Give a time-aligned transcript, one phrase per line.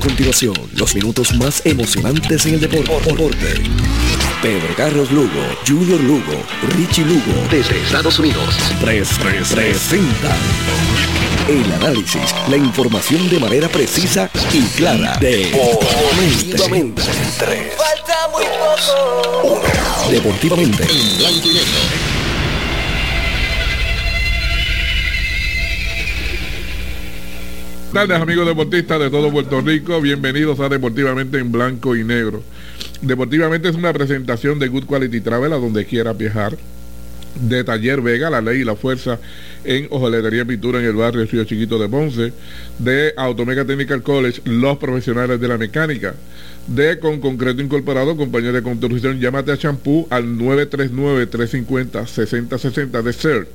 [0.00, 3.14] Continuación, los minutos más emocionantes en el deporte.
[4.42, 5.28] Pedro Carlos Lugo,
[5.66, 6.42] Junior Lugo,
[6.76, 8.56] Richie Lugo, desde Estados Unidos.
[8.80, 10.34] 3presenta
[11.48, 15.18] el análisis, la información de manera precisa y clara.
[15.20, 17.02] Deportivamente.
[17.02, 19.62] Falta muy poco.
[20.10, 20.84] Deportivamente.
[20.84, 22.19] En blanco y negro.
[27.92, 32.40] Tardes amigos deportistas de todo Puerto Rico, bienvenidos a Deportivamente en Blanco y Negro.
[33.02, 36.56] Deportivamente es una presentación de Good Quality Travel a donde quiera viajar.
[37.34, 39.18] De Taller Vega, la ley y la fuerza
[39.64, 42.32] en hojelería y pintura en el barrio Río Chiquito de Ponce.
[42.78, 46.14] De Automega Technical College, los profesionales de la mecánica.
[46.68, 53.48] De Con Concreto Incorporado, compañía de construcción, llámate a Champú al 939-350-6060 de CERT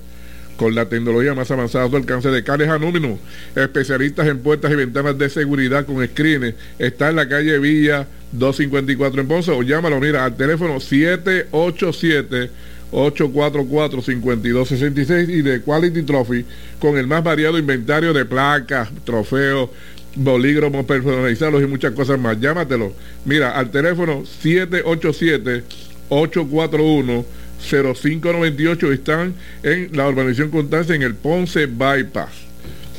[0.58, 3.18] con la tecnología más avanzada a su alcance de Cales Anúmino,
[3.56, 6.56] especialistas en puertas y ventanas de seguridad con screenes.
[6.80, 12.50] Está en la calle Villa 254 en Ponce o llámalo, mira, al teléfono 787
[12.92, 16.46] 844-5266 y de Quality Trophy
[16.80, 19.72] con el más variado inventario de placas, trofeos,
[20.16, 22.40] bolígrafos personalizados y muchas cosas más.
[22.40, 22.94] Llámatelo.
[23.26, 25.64] Mira, al teléfono 787
[26.10, 27.26] 841
[27.60, 32.46] 0598 están en la urbanización Constancia en el Ponce Bypass.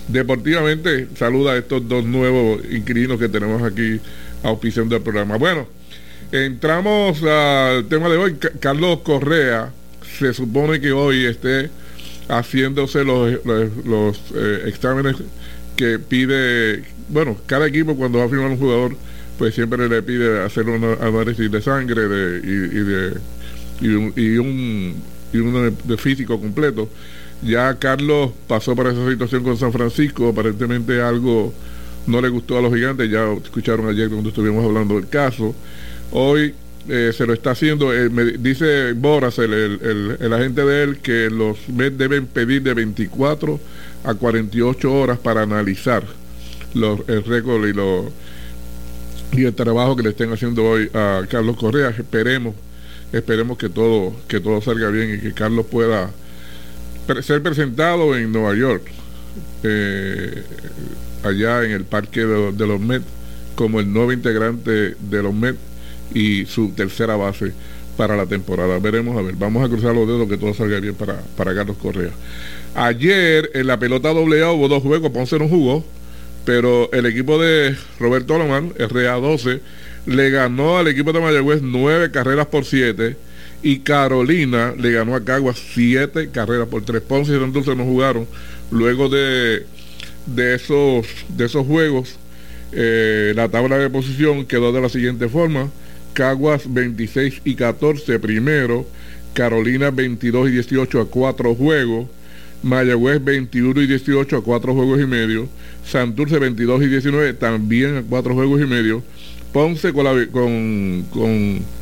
[0.08, 4.00] Deportivamente, saluda a estos dos nuevos inquilinos que tenemos aquí
[4.42, 5.36] auspiciando el programa.
[5.36, 5.66] Bueno,
[6.30, 8.36] entramos al tema de hoy.
[8.60, 9.72] Carlos Correa
[10.18, 11.70] se supone que hoy esté
[12.28, 13.44] haciéndose los,
[13.84, 15.16] los, eh, exámenes
[15.76, 18.96] que pide, bueno, cada equipo cuando va a firmar un jugador,
[19.38, 22.02] pues siempre le pide hacer un análisis de sangre
[22.42, 23.14] y de
[23.80, 24.94] y un, y un,
[25.32, 26.88] y uno de, físico completo.
[27.42, 31.52] Ya Carlos pasó por esa situación con San Francisco, aparentemente algo
[32.06, 35.54] no le gustó a los gigantes, ya escucharon ayer cuando estuvimos hablando del caso.
[36.12, 36.54] Hoy
[36.88, 40.98] eh, se lo está haciendo, eh, me dice Boras, el, el, el, agente de él,
[40.98, 43.58] que los Mets deben pedir de 24
[44.04, 46.04] a 48 horas para analizar
[46.74, 48.06] los, el récord y, los,
[49.32, 51.90] y el trabajo que le estén haciendo hoy a Carlos Correa.
[51.90, 52.54] Esperemos
[53.12, 56.10] Esperemos que todo, que todo salga bien y que Carlos pueda
[57.22, 58.82] ser presentado en Nueva York,
[59.62, 60.42] eh,
[61.22, 63.06] allá en el parque de, los Mets,
[63.54, 65.58] como el nuevo integrante de los Mets
[66.12, 67.52] y su tercera base
[67.96, 68.78] para la temporada.
[68.78, 71.76] Veremos, a ver, vamos a cruzar los dedos que todo salga bien para, para Carlos
[71.76, 72.10] Correa.
[72.74, 75.84] Ayer en la pelota doble hubo dos juegos, Ponce no jugó,
[76.44, 79.60] pero el equipo de Roberto Lomán, RA12,
[80.06, 83.16] le ganó al equipo de Mayagüez nueve carreras por siete
[83.62, 87.02] y Carolina le ganó a Caguas siete carreras por tres.
[87.02, 88.26] Ponce y Santurce no jugaron.
[88.70, 89.66] Luego de,
[90.26, 92.16] de, esos, de esos juegos,
[92.72, 95.70] eh, la tabla de posición quedó de la siguiente forma.
[96.12, 98.86] Caguas 26 y 14 primero,
[99.34, 102.06] Carolina 22 y 18 a cuatro juegos,
[102.62, 105.46] Mayagüez 21 y 18 a cuatro juegos y medio,
[105.84, 109.02] Santurce 22 y 19 también a cuatro juegos y medio,
[109.56, 111.06] Ponce con la, con,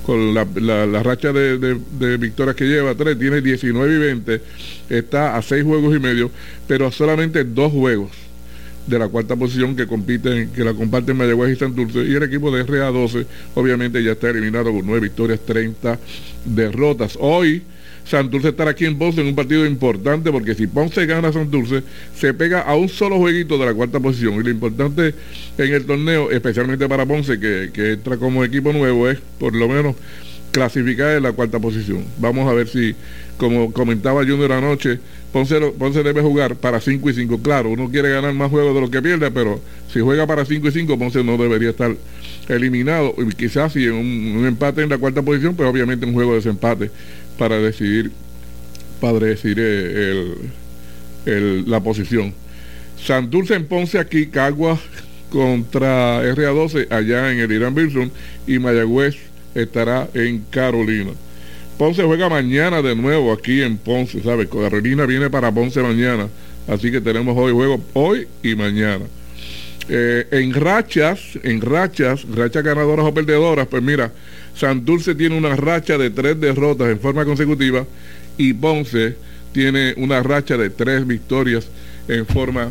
[0.07, 4.41] con, la, racha de, victorias que lleva, tres, tiene 19 y 20,
[4.91, 6.31] está a seis juegos y medio,
[6.69, 8.12] pero solamente dos juegos
[8.87, 12.53] de la cuarta posición que compiten, que la comparten Mayagüez y Santurce, y el equipo
[12.53, 13.27] de RA12
[13.57, 15.99] obviamente ya está eliminado con nueve victorias, 30
[16.45, 17.19] derrotas.
[17.19, 17.65] Hoy
[18.04, 21.82] Santurce estará aquí en Ponce en un partido importante porque si Ponce gana Santurce,
[22.15, 24.34] se pega a un solo jueguito de la cuarta posición.
[24.34, 25.15] Y lo importante
[25.59, 29.97] en el torneo, especialmente para Ponce, que, entra como equipo nuevo, es por lo menos
[30.53, 32.04] clasificar en la cuarta posición.
[32.19, 32.94] Vamos a ver si,
[33.38, 35.00] como comentaba Junior anoche,
[35.32, 37.43] Ponce, Ponce debe jugar para 5 y 5.
[37.43, 39.60] Claro, uno quiere ganar más juegos de lo que pierde, pero
[39.93, 41.97] si juega para 5 y 5, Ponce no debería estar
[42.48, 43.14] eliminado.
[43.19, 46.37] Y quizás si en un, empate en la cuarta posición, pues obviamente un juego de
[46.37, 46.91] desempate
[47.39, 48.12] para decidir,
[49.00, 50.34] para decidir eh,
[51.27, 52.34] el, la posición.
[53.03, 54.78] Santurce en Ponce aquí, Cagua
[55.31, 58.11] contra RA12 allá en el Irán Bilson
[58.47, 59.17] y Mayagüez
[59.55, 61.11] estará en Carolina.
[61.76, 64.49] Ponce juega mañana de nuevo aquí en Ponce, ¿sabes?
[64.49, 66.29] Carolina viene para Ponce mañana,
[66.69, 69.05] así que tenemos hoy juego hoy y mañana.
[69.88, 74.12] Eh, en rachas, en rachas, rachas ganadoras o perdedoras, pues mira,
[74.55, 77.87] Santurce tiene una racha de tres derrotas en forma consecutiva
[78.37, 79.17] y Ponce
[79.53, 81.67] tiene una racha de tres victorias
[82.09, 82.71] en forma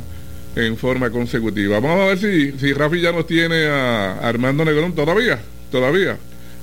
[0.55, 1.79] en forma consecutiva.
[1.79, 5.39] Vamos a ver si, si Rafi ya nos tiene a Armando Negrón todavía,
[5.71, 6.17] todavía.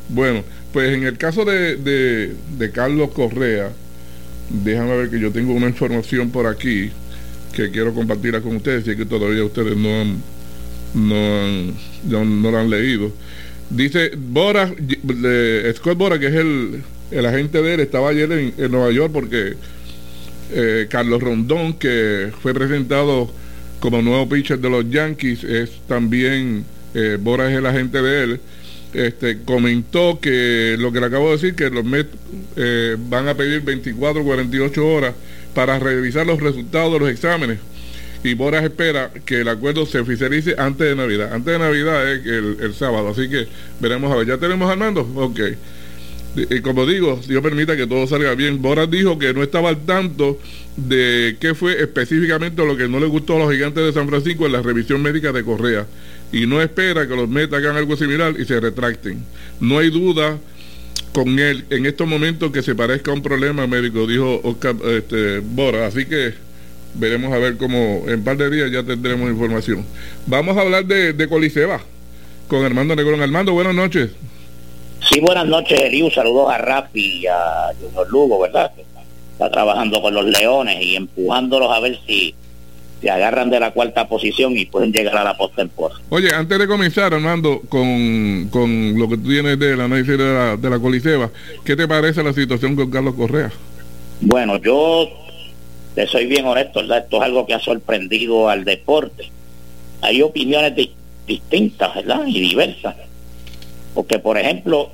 [0.09, 3.73] Bueno, pues en el caso de, de, Carlos Correa,
[4.49, 6.91] déjame ver que yo tengo una información por aquí
[7.53, 10.23] que quiero compartirla con ustedes, y que todavía ustedes no han
[10.95, 13.13] no, no, lo han leído.
[13.71, 14.75] Dice Bora,
[15.77, 16.83] Scott Bora, que es el,
[17.13, 19.55] el, agente de él, estaba ayer en, Nueva York porque
[20.53, 23.31] eh, Carlos Rondón, que fue presentado
[23.79, 26.65] como nuevo pitcher de los Yankees, es también,
[26.95, 28.41] eh, Bora es el agente de él,
[28.93, 32.11] este, comentó que lo que le acabo de decir, que los Mets
[32.57, 35.15] eh, van a pedir 24 48 horas
[35.55, 37.61] para revisar los resultados de los exámenes
[38.23, 41.33] y Boras espera que el acuerdo se oficialice antes de Navidad.
[41.33, 43.47] Antes de Navidad es el, sábado, así que
[43.81, 44.27] veremos a ver.
[44.27, 45.01] ¿Ya tenemos Armando?
[45.15, 45.41] Ok.
[46.37, 48.61] Y como digo, Dios permita que todo salga bien.
[48.61, 50.39] Boras dijo que no estaba al tanto
[50.77, 54.47] de qué fue específicamente lo que no le gustó a los gigantes de San Francisco
[54.47, 55.87] en la revisión médica de Correa.
[56.31, 59.25] Y no espera que los Mets hagan algo similar y se retracten.
[59.61, 60.39] No hay duda
[61.13, 65.41] con él en estos momentos que se parezca a un problema médico, dijo Oscar este,
[65.41, 65.95] Boras.
[65.95, 66.35] Así que
[66.95, 69.85] veremos a ver cómo en par de días ya tendremos información.
[70.27, 71.81] Vamos a hablar de, de Coliseba
[72.49, 73.23] con Armando Negrón.
[73.23, 74.11] Armando, buenas noches.
[75.09, 76.11] Sí, buenas noches, Eliu.
[76.11, 78.71] Saludos a Rafi y a Junior Lugo, ¿verdad?
[79.33, 82.35] Está trabajando con los Leones y empujándolos a ver si
[83.01, 85.99] se agarran de la cuarta posición y pueden llegar a la postemporada.
[86.11, 90.57] Oye, antes de comenzar, Armando, con, con lo que tú tienes del análisis de la,
[90.59, 91.31] de la Coliseba,
[91.65, 93.51] ¿qué te parece la situación con Carlos Correa?
[94.21, 95.09] Bueno, yo
[95.95, 96.99] te soy bien honesto, ¿verdad?
[96.99, 99.31] Esto es algo que ha sorprendido al deporte.
[100.01, 100.73] Hay opiniones
[101.27, 102.27] distintas, ¿verdad?
[102.27, 102.97] Y diversas.
[103.95, 104.91] Porque, por ejemplo,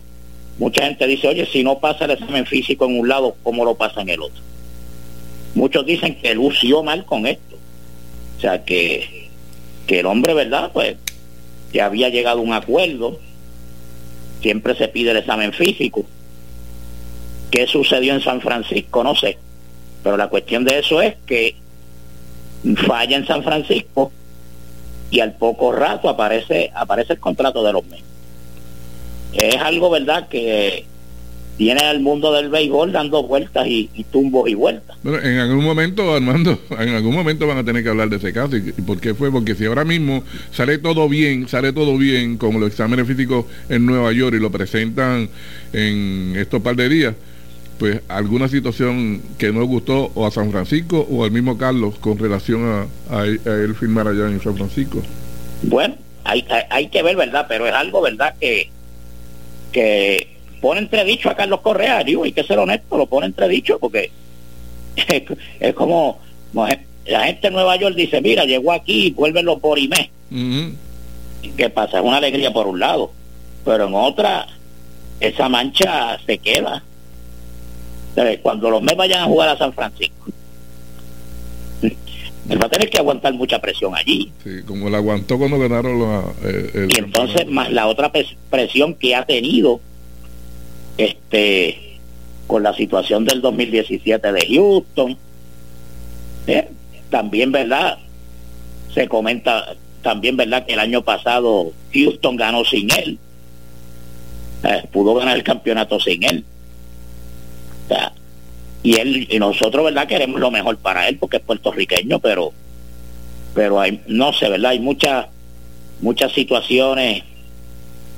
[0.58, 3.74] mucha gente dice, oye, si no pasa el examen físico en un lado, ¿cómo lo
[3.74, 4.42] pasa en el otro?
[5.54, 7.56] Muchos dicen que lució mal con esto.
[8.36, 9.28] O sea, que,
[9.86, 10.70] que el hombre, ¿verdad?
[10.72, 10.96] Pues
[11.72, 13.18] ya había llegado a un acuerdo.
[14.40, 16.04] Siempre se pide el examen físico.
[17.50, 19.02] ¿Qué sucedió en San Francisco?
[19.02, 19.38] No sé.
[20.06, 21.56] Pero la cuestión de eso es que
[22.86, 24.12] falla en San Francisco
[25.10, 28.06] y al poco rato aparece aparece el contrato de los meses.
[29.32, 30.84] Es algo, ¿verdad?, que
[31.56, 34.96] tiene al mundo del béisbol dando vueltas y, tumbos y vueltas.
[35.02, 38.32] Bueno, en algún momento, Armando, en algún momento van a tener que hablar de ese
[38.32, 38.56] caso.
[38.56, 39.32] ¿Y, por qué fue?
[39.32, 40.22] Porque si ahora mismo
[40.52, 44.52] sale todo bien, sale todo bien con los exámenes físicos en Nueva York y lo
[44.52, 45.28] presentan
[45.72, 47.14] en estos par de días,
[47.78, 52.18] pues alguna situación que no gustó o a San Francisco o al mismo Carlos con
[52.18, 55.02] relación a, él firmar allá en San Francisco.
[55.62, 57.46] Bueno, hay, hay, que ver, ¿verdad?
[57.48, 58.34] Pero es algo, ¿verdad?
[58.40, 58.70] Que,
[59.72, 64.10] que pone entredicho a Carlos Correa, digo, hay que ser honesto, lo pone entredicho porque
[65.60, 66.18] es, como,
[66.54, 70.10] la gente de Nueva York dice, mira, llegó aquí, vuélvelo por IME.
[71.56, 71.98] ¿Qué pasa?
[71.98, 73.12] Es una alegría por un lado,
[73.64, 74.46] pero en otra,
[75.20, 76.82] esa mancha se queda
[78.42, 80.26] cuando los Mets vayan a jugar a San Francisco,
[82.48, 84.30] él va a tener que aguantar mucha presión allí.
[84.44, 86.24] Sí, como la aguantó cuando ganaron los...
[86.44, 88.12] Eh, y entonces, más la otra
[88.50, 89.80] presión que ha tenido
[90.96, 91.98] este
[92.46, 95.18] con la situación del 2017 de Houston.
[96.46, 96.68] ¿eh?
[97.10, 97.98] También, ¿verdad?
[98.94, 100.64] Se comenta también, ¿verdad?
[100.64, 103.18] Que el año pasado Houston ganó sin él.
[104.62, 106.44] Eh, pudo ganar el campeonato sin él
[108.82, 110.06] y él y nosotros, ¿verdad?
[110.06, 112.52] Queremos lo mejor para él porque es puertorriqueño, pero
[113.54, 114.72] pero hay no sé, ¿verdad?
[114.72, 115.26] Hay muchas
[116.00, 117.24] muchas situaciones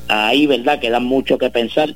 [0.09, 0.79] ahí, ¿verdad?
[0.79, 1.95] Que dan mucho que pensar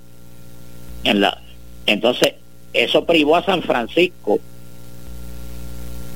[1.05, 1.39] en la
[1.87, 2.35] entonces
[2.73, 4.41] eso privó a San Francisco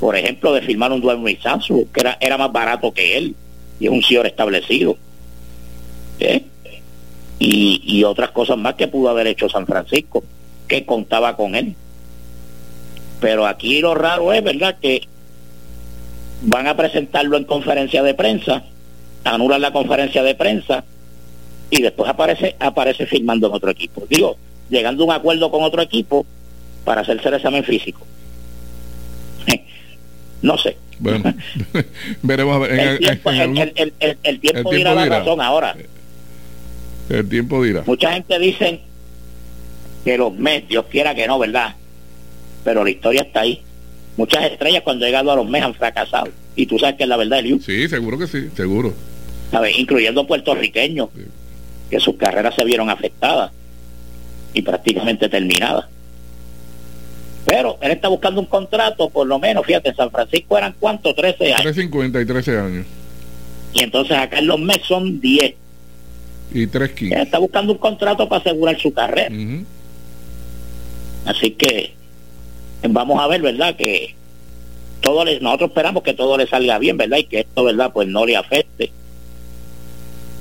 [0.00, 3.35] por ejemplo, de firmar un dueño Sansu, que era, era más barato que él,
[3.81, 4.97] y es un señor establecido.
[6.21, 6.45] ¿eh?
[7.38, 10.23] Y, y otras cosas más que pudo haber hecho San Francisco
[10.66, 11.75] que contaba con él.
[13.20, 15.02] Pero aquí lo raro es, ¿verdad?, que
[16.42, 18.64] van a presentarlo en conferencia de prensa,
[19.25, 20.85] anulan la conferencia de prensa
[21.70, 24.04] y después aparece aparece firmando en otro equipo.
[24.08, 24.37] Digo,
[24.68, 26.26] llegando a un acuerdo con otro equipo
[26.85, 28.06] para hacerse el examen físico.
[30.42, 30.76] no sé.
[30.99, 31.35] Bueno,
[32.23, 32.73] veremos a ver.
[32.73, 35.76] el, tiempo, el, tiempo, dirá la razón ahora.
[37.08, 37.82] El tiempo dirá.
[37.87, 38.80] Mucha gente dice
[40.07, 41.75] que los Mets, Dios quiera que no, ¿verdad?
[42.63, 43.61] Pero la historia está ahí.
[44.17, 46.29] Muchas estrellas cuando han llegado a los Mets han fracasado.
[46.55, 47.61] Y tú sabes que es la verdad, Eliu.
[47.61, 48.95] Sí, seguro que sí, seguro.
[49.51, 49.77] ¿Sabes?
[49.77, 51.09] Incluyendo puertorriqueños,
[51.91, 53.51] que sus carreras se vieron afectadas
[54.55, 55.87] y prácticamente terminadas.
[57.45, 61.17] Pero él está buscando un contrato, por lo menos, fíjate, en San Francisco eran cuántos,
[61.17, 61.63] 13 años.
[61.63, 62.87] 350 y 13 años.
[63.75, 65.55] Y entonces acá en los Mets son 10.
[66.53, 67.13] Y 315.
[67.13, 69.35] Él está buscando un contrato para asegurar su carrera.
[71.26, 71.92] Así que
[72.88, 73.76] vamos a ver, ¿verdad?
[73.76, 74.14] Que
[75.00, 77.18] todo nosotros esperamos que todo le salga bien, ¿verdad?
[77.18, 77.90] Y que esto, ¿verdad?
[77.92, 78.92] Pues no le afecte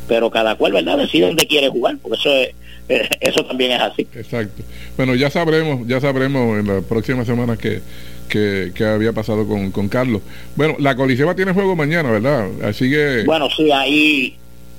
[0.07, 0.97] pero cada cual, ¿verdad?
[0.97, 4.07] Decide dónde quiere jugar, porque eso es, eso también es así.
[4.13, 4.63] Exacto.
[4.97, 7.81] Bueno, ya sabremos, ya sabremos en las próximas semanas que,
[8.29, 10.21] que, había pasado con, con, Carlos.
[10.55, 12.47] Bueno, la Coliseba tiene juego mañana, ¿verdad?
[12.63, 13.23] Así que...
[13.25, 14.35] Bueno, sí, ahí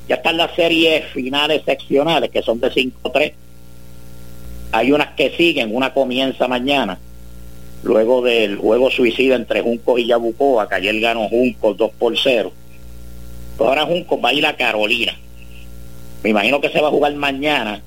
[0.08, 3.32] ya están las series finales seccionales, que son de 5-3.
[4.72, 6.98] Hay unas que siguen, una comienza mañana,
[7.82, 12.52] luego del juego suicida entre Junco y Yabucoa, que ayer ganó Junco 2 por 0.
[13.58, 15.16] Ahora Junco va a ir a Carolina.
[16.22, 17.80] Me imagino que se va a jugar mañana,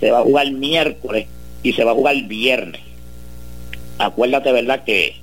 [0.00, 1.26] se va a jugar miércoles
[1.62, 2.80] y se va a jugar viernes
[3.98, 4.84] acuérdate, ¿verdad?
[4.84, 5.16] Que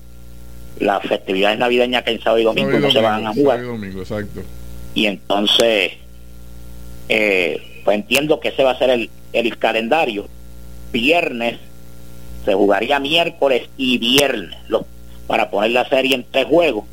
[0.80, 3.62] las festividades navideñas que en sábado y domingo no se van a jugar.
[4.94, 5.94] Y entonces,
[7.10, 10.28] eh, pues entiendo que ese va a ser el, el calendario.
[10.92, 11.60] Viernes
[12.46, 14.58] se jugaría miércoles y viernes
[15.28, 16.86] para poner la serie en tres juegos.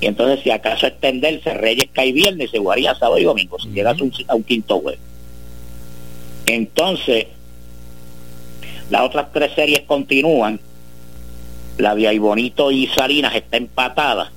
[0.00, 4.00] Y entonces, si acaso extenderse, Reyes cae viernes, se jugaría sábado y domingo, si llegas
[4.00, 5.00] a un, a un quinto juego.
[6.46, 7.26] Entonces,
[8.90, 10.60] las otras tres series continúan
[11.78, 14.30] la Vía y Bonito y Salinas está empatada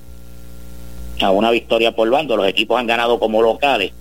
[1.22, 2.38] a una victoria por bando.
[2.38, 3.92] Los equipos han ganado como locales.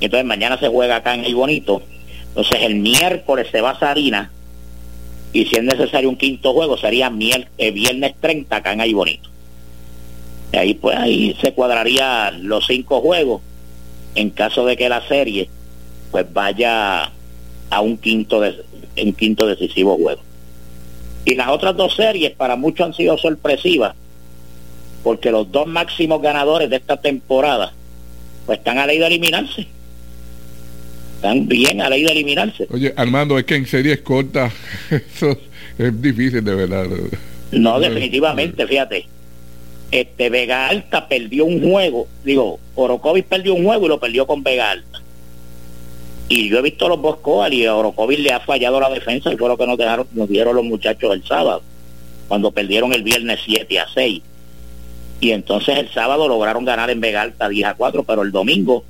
[0.00, 1.82] Entonces mañana se juega acá en Bonito.
[2.30, 4.30] Entonces el miércoles se va a Salinas
[5.32, 9.28] y si es necesario un quinto juego sería el eh, viernes 30 acá en Bonito.
[10.52, 13.40] Y ahí pues ahí se cuadraría los cinco juegos
[14.14, 15.48] en caso de que la serie
[16.10, 17.12] pues vaya
[17.70, 18.64] a un quinto de,
[19.02, 20.22] un quinto decisivo juego.
[21.24, 23.94] Y las otras dos series para muchos han sido sorpresivas,
[25.04, 27.72] porque los dos máximos ganadores de esta temporada
[28.46, 29.66] pues están a ley de eliminarse.
[31.20, 32.66] Están bien a ley de eliminarse.
[32.70, 34.54] Oye, Armando, es que en series cortas
[34.90, 35.36] eso
[35.76, 36.86] es difícil de verdad.
[37.52, 39.04] No, definitivamente, fíjate.
[39.90, 44.42] Este Vega Alta perdió un juego, digo, Orocovis perdió un juego y lo perdió con
[44.42, 45.02] Vega Alta.
[46.30, 49.36] Y yo he visto los Boscoal y a Orocovis le ha fallado la defensa y
[49.36, 51.62] fue lo que nos, dejaron, nos dieron los muchachos el sábado,
[52.28, 54.22] cuando perdieron el viernes 7 a 6.
[55.20, 58.84] Y entonces el sábado lograron ganar en Vegalta 10 a 4, pero el domingo,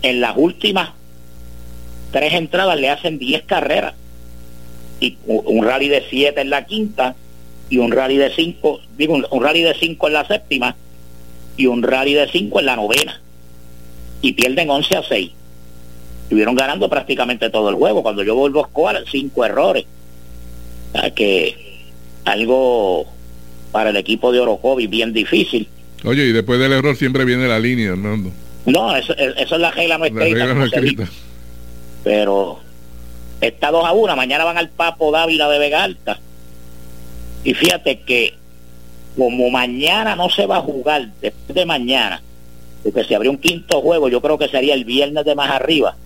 [0.00, 0.92] en las últimas
[2.10, 3.94] tres entradas, le hacen 10 carreras.
[5.00, 7.14] Y un rally de 7 en la quinta
[7.70, 10.76] y un rally de 5, digo, un rally de 5 en la séptima
[11.56, 13.20] y un rally de 5 en la novena.
[14.22, 15.30] Y pierden 11 a 6
[16.28, 18.02] estuvieron ganando prácticamente todo el juego.
[18.02, 19.86] Cuando yo vuelvo a escolar, cinco errores.
[20.92, 21.56] O que
[22.26, 23.06] algo
[23.72, 25.66] para el equipo de Orocovi bien difícil.
[26.04, 28.30] Oye, y después del error siempre viene la línea, Hernando.
[28.66, 31.08] No, eso, es la regla no escrita.
[32.08, 32.58] Pero
[33.38, 36.18] está dos a una, mañana van al Papo Dávila de Vega Alta.
[37.44, 38.32] Y fíjate que
[39.14, 42.22] como mañana no se va a jugar, después de mañana,
[42.82, 45.96] porque si habría un quinto juego, yo creo que sería el viernes de más arriba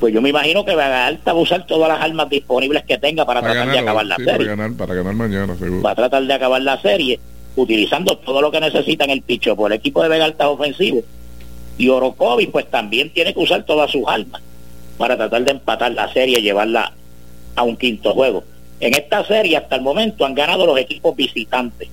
[0.00, 2.98] pues yo me imagino que Vega Alta va a usar todas las armas disponibles que
[2.98, 4.32] tenga para, tratar de acabar la serie.
[4.32, 5.82] Para ganar, para ganar mañana, seguro.
[5.82, 7.20] Va a tratar de acabar la serie
[7.54, 11.02] utilizando todo lo que necesita en el picho por el equipo de Vega Alta ofensivo.
[11.78, 14.42] Y Orocovi pues también tiene que usar todas sus armas
[14.98, 16.92] para tratar de empatar la serie y llevarla
[17.54, 18.44] a un quinto juego.
[18.80, 21.88] En esta serie hasta el momento han ganado los equipos visitantes.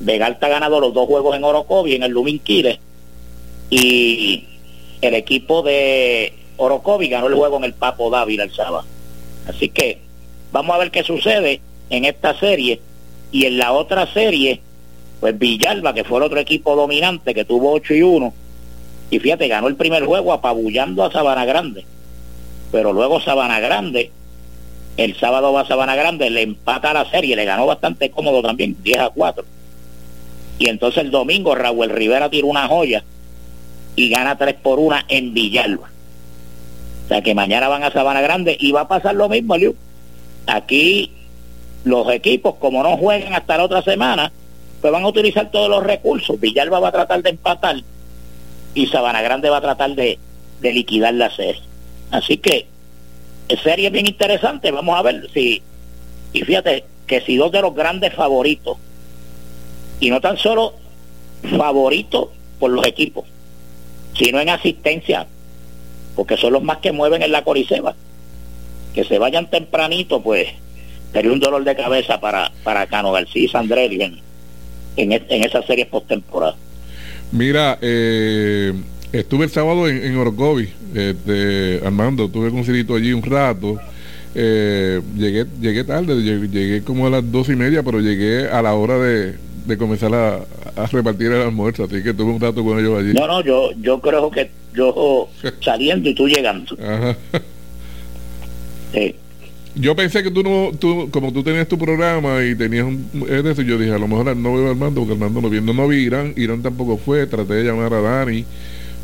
[0.00, 2.40] Vega Alta ha ganado los dos juegos en Orocovi, en el Lumin
[3.68, 4.44] y
[5.00, 8.84] el equipo de Orocovi ganó el juego en el Papo Dávila el sábado.
[9.48, 9.98] Así que
[10.52, 12.80] vamos a ver qué sucede en esta serie.
[13.32, 14.60] Y en la otra serie,
[15.20, 18.34] pues Villalba, que fue el otro equipo dominante, que tuvo 8 y 1.
[19.10, 21.84] Y fíjate, ganó el primer juego apabullando a Sabana Grande.
[22.72, 24.10] Pero luego Sabana Grande,
[24.96, 28.98] el sábado va Sabana Grande, le empata la serie, le ganó bastante cómodo también, 10
[28.98, 29.44] a 4.
[30.58, 33.04] Y entonces el domingo Raúl Rivera tiró una joya
[33.94, 35.90] y gana 3 por 1 en Villalba.
[37.04, 39.76] O sea que mañana van a Sabana Grande y va a pasar lo mismo, Liu.
[40.46, 41.12] Aquí
[41.84, 44.32] los equipos, como no juegan hasta la otra semana,
[44.80, 46.38] pues van a utilizar todos los recursos.
[46.40, 47.76] Villalba va a tratar de empatar
[48.74, 50.18] y Sabana Grande va a tratar de,
[50.60, 51.62] liquidar la serie.
[52.10, 52.66] Así que
[53.62, 54.70] serie bien interesante.
[54.70, 55.62] Vamos a ver si.
[56.32, 58.78] Y fíjate que si dos de los grandes favoritos,
[60.00, 60.74] y no tan solo
[61.56, 63.24] favoritos por los equipos,
[64.14, 65.26] sino en asistencia
[66.16, 67.94] porque son los más que mueven en la Coriseba.
[68.94, 70.48] Que se vayan tempranito, pues
[71.12, 74.18] sería un dolor de cabeza para, para Cano García y Sandrelli en,
[74.96, 76.56] en, en esa serie postemporada.
[77.30, 78.72] Mira, eh,
[79.12, 83.78] estuve el sábado en, en Orocovi, este, Armando, tuve un allí un rato.
[84.34, 88.74] Eh, llegué llegué tarde, llegué, como a las dos y media, pero llegué a la
[88.74, 89.34] hora de,
[89.66, 90.36] de comenzar a,
[90.76, 93.14] a, repartir el almuerzo, así que tuve un rato con ellos allí.
[93.14, 95.28] No, no, yo, yo creo que yo
[95.60, 96.76] saliendo y tú llegando.
[96.82, 97.16] Ajá.
[99.74, 103.44] Yo pensé que tú no, tú, como tú tenías tu programa y tenías un, es
[103.44, 105.86] decir, yo dije, a lo mejor no veo a Armando porque Armando no viendo, no
[105.86, 108.44] vi Irán, Irán tampoco fue, traté de llamar a Dani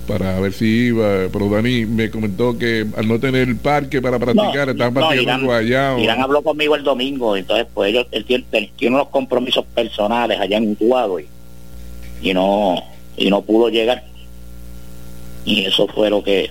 [0.07, 4.19] para ver si iba, pero Dani me comentó que al no tener el parque para
[4.19, 5.99] practicar, estaban practicando allá.
[5.99, 8.25] Irán habló conmigo el domingo, entonces pues ellos, él,
[8.77, 11.27] tiene unos compromisos personales allá en Utuado y,
[12.21, 12.83] y no,
[13.17, 14.05] y no pudo llegar.
[15.45, 16.51] Y eso fue lo que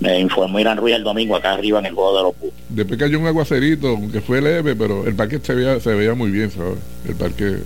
[0.00, 2.58] me informó Irán Ruiz el domingo acá arriba en el juego de los Putos.
[2.68, 6.30] Después cayó un aguacerito, aunque fue leve, pero el parque se veía, se veía muy
[6.30, 6.78] bien, ¿sabes?
[7.06, 7.58] El parque,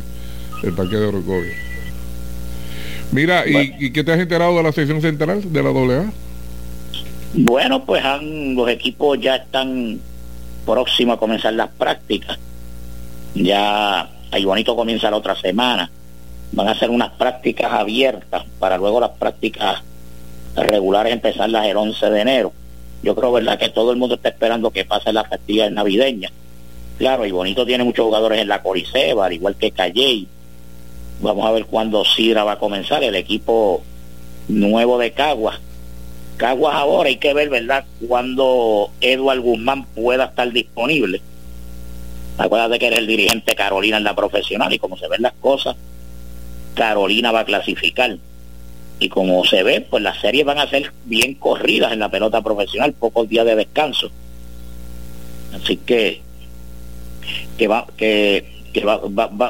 [0.62, 1.73] el parque de Orocovio.
[3.12, 6.12] Mira, ¿y, qué te has enterado de la sección central de la AA?
[7.34, 10.00] Bueno, pues han, los equipos ya están
[10.64, 12.38] próximos a comenzar las prácticas.
[13.34, 15.90] Ya ahí bonito comienza la otra semana.
[16.52, 19.82] Van a hacer unas prácticas abiertas para luego las prácticas
[20.56, 22.52] regulares empezarlas el 11 de enero.
[23.02, 26.30] Yo creo, ¿verdad?, que todo el mundo está esperando que pase la festividad navideña.
[26.98, 30.28] Claro, y Bonito tiene muchos jugadores en la Coriseba, al igual que Calley.
[31.20, 33.82] Vamos a ver cuándo Sidra va a comenzar, el equipo
[34.48, 35.60] nuevo de Caguas.
[36.36, 41.22] Caguas ahora hay que ver, ¿verdad?, cuando Eduard Guzmán pueda estar disponible.
[42.36, 45.76] Acuérdate que eres el dirigente Carolina en la profesional y como se ven las cosas,
[46.74, 48.18] Carolina va a clasificar
[48.98, 52.42] y como se ve, pues las series van a ser bien corridas en la pelota
[52.42, 54.10] profesional, pocos días de descanso.
[55.52, 56.22] Así que
[57.56, 58.44] que va que,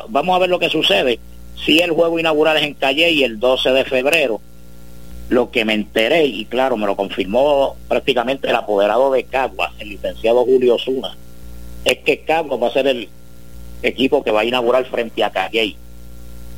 [0.09, 1.18] vamos a ver lo que sucede.
[1.56, 4.40] Si el juego inaugural es en Calle y el 12 de febrero,
[5.28, 9.90] lo que me enteré, y claro, me lo confirmó prácticamente el apoderado de Caguas, el
[9.90, 11.16] licenciado Julio Zuna,
[11.84, 13.08] es que Caguas va a ser el
[13.82, 15.76] equipo que va a inaugurar frente a Calle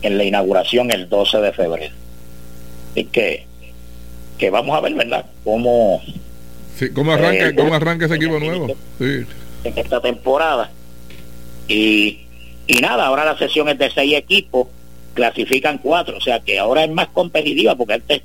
[0.03, 2.07] en la inauguración el 12 de febrero
[3.05, 3.47] que,
[4.39, 5.27] que vamos a ver, ¿verdad?
[5.45, 6.03] Cómo,
[6.95, 8.75] cómo, arranca, eh, cómo arranca ese equipo nuevo.
[8.99, 9.27] En
[9.65, 10.71] esta temporada.
[11.69, 12.21] Y,
[12.67, 14.69] y nada, ahora la sesión es de seis equipos,
[15.17, 18.23] clasifican cuatro, o sea que ahora es más competitiva porque antes,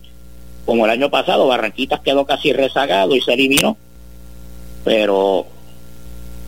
[0.66, 3.78] como el año pasado, Barranquitas quedó casi rezagado y se eliminó.
[4.84, 5.48] Pero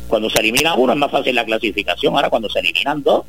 [0.08, 3.24] cuando se elimina uno es más fácil la clasificación, ahora cuando se eliminan dos,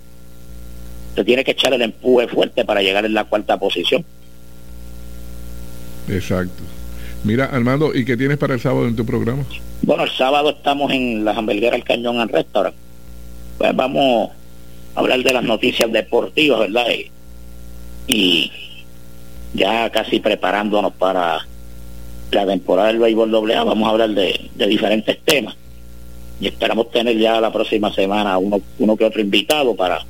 [1.15, 4.05] se tiene que echar el empuje fuerte para llegar en la cuarta posición.
[6.09, 6.63] Exacto.
[7.23, 9.45] Mira, Armando, ¿y qué tienes para el sábado en tu programa?
[9.83, 12.75] Bueno, el sábado estamos en la hamburguera El Cañón al Restaurant.
[13.57, 14.31] Pues vamos
[14.95, 16.87] hablar de las noticias deportivas, ¿verdad?
[18.07, 18.51] Y,
[19.55, 21.47] ya casi preparándonos para
[22.33, 25.57] la temporada del béisbol doble A, vamos a hablar de, diferentes temas.
[26.41, 30.05] Y esperamos tener ya la próxima semana uno, uno que otro invitado para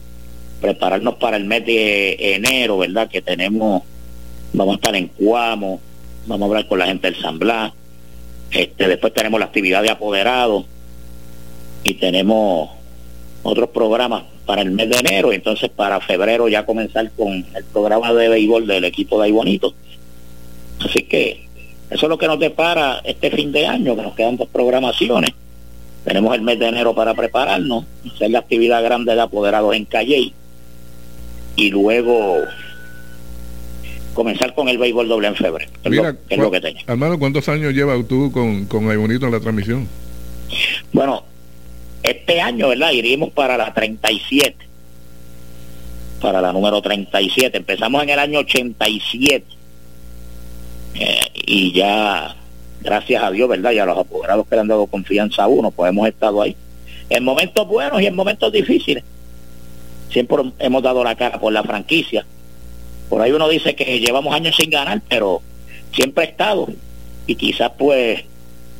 [0.62, 3.08] prepararnos para el mes de enero, ¿verdad?
[3.08, 3.82] Que tenemos
[4.54, 5.80] vamos a estar en Cuamo,
[6.26, 7.72] vamos a hablar con la gente del San Blas,
[8.50, 10.64] este, después tenemos la actividad de apoderados
[11.82, 12.70] y tenemos
[13.42, 18.12] otros programas para el mes de enero entonces para febrero ya comenzar con el programa
[18.12, 19.60] de béisbol del equipo de Ahí
[20.80, 21.44] Así que
[21.90, 25.30] eso es lo que nos depara este fin de año, que nos quedan dos programaciones.
[26.04, 30.32] Tenemos el mes de enero para prepararnos, hacer la actividad grande de apoderados en Calle
[31.56, 32.38] y luego
[34.12, 35.70] comenzar con el béisbol doble en febrero.
[35.82, 36.80] Es, lo, que tengo.
[36.86, 39.88] Hermano, ¿cuántos años llevas tú con, con Bonito en la transmisión?
[40.92, 41.24] Bueno,
[42.04, 42.92] este año, ¿verdad?
[42.92, 44.56] Iríamos para la 37.
[46.20, 47.56] Para la número 37.
[47.56, 49.44] Empezamos en el año 87.
[50.94, 52.36] Eh, y ya,
[52.80, 53.72] gracias a Dios, ¿verdad?
[53.72, 56.56] Y a los apoderados que le han dado confianza a uno, pues hemos estado ahí.
[57.10, 59.02] En momentos buenos y en momentos difíciles.
[60.10, 62.24] Siempre hemos dado la cara por la franquicia
[63.08, 65.42] por ahí uno dice que llevamos años sin ganar, pero
[65.92, 66.68] siempre he estado.
[67.26, 68.24] Y quizás pues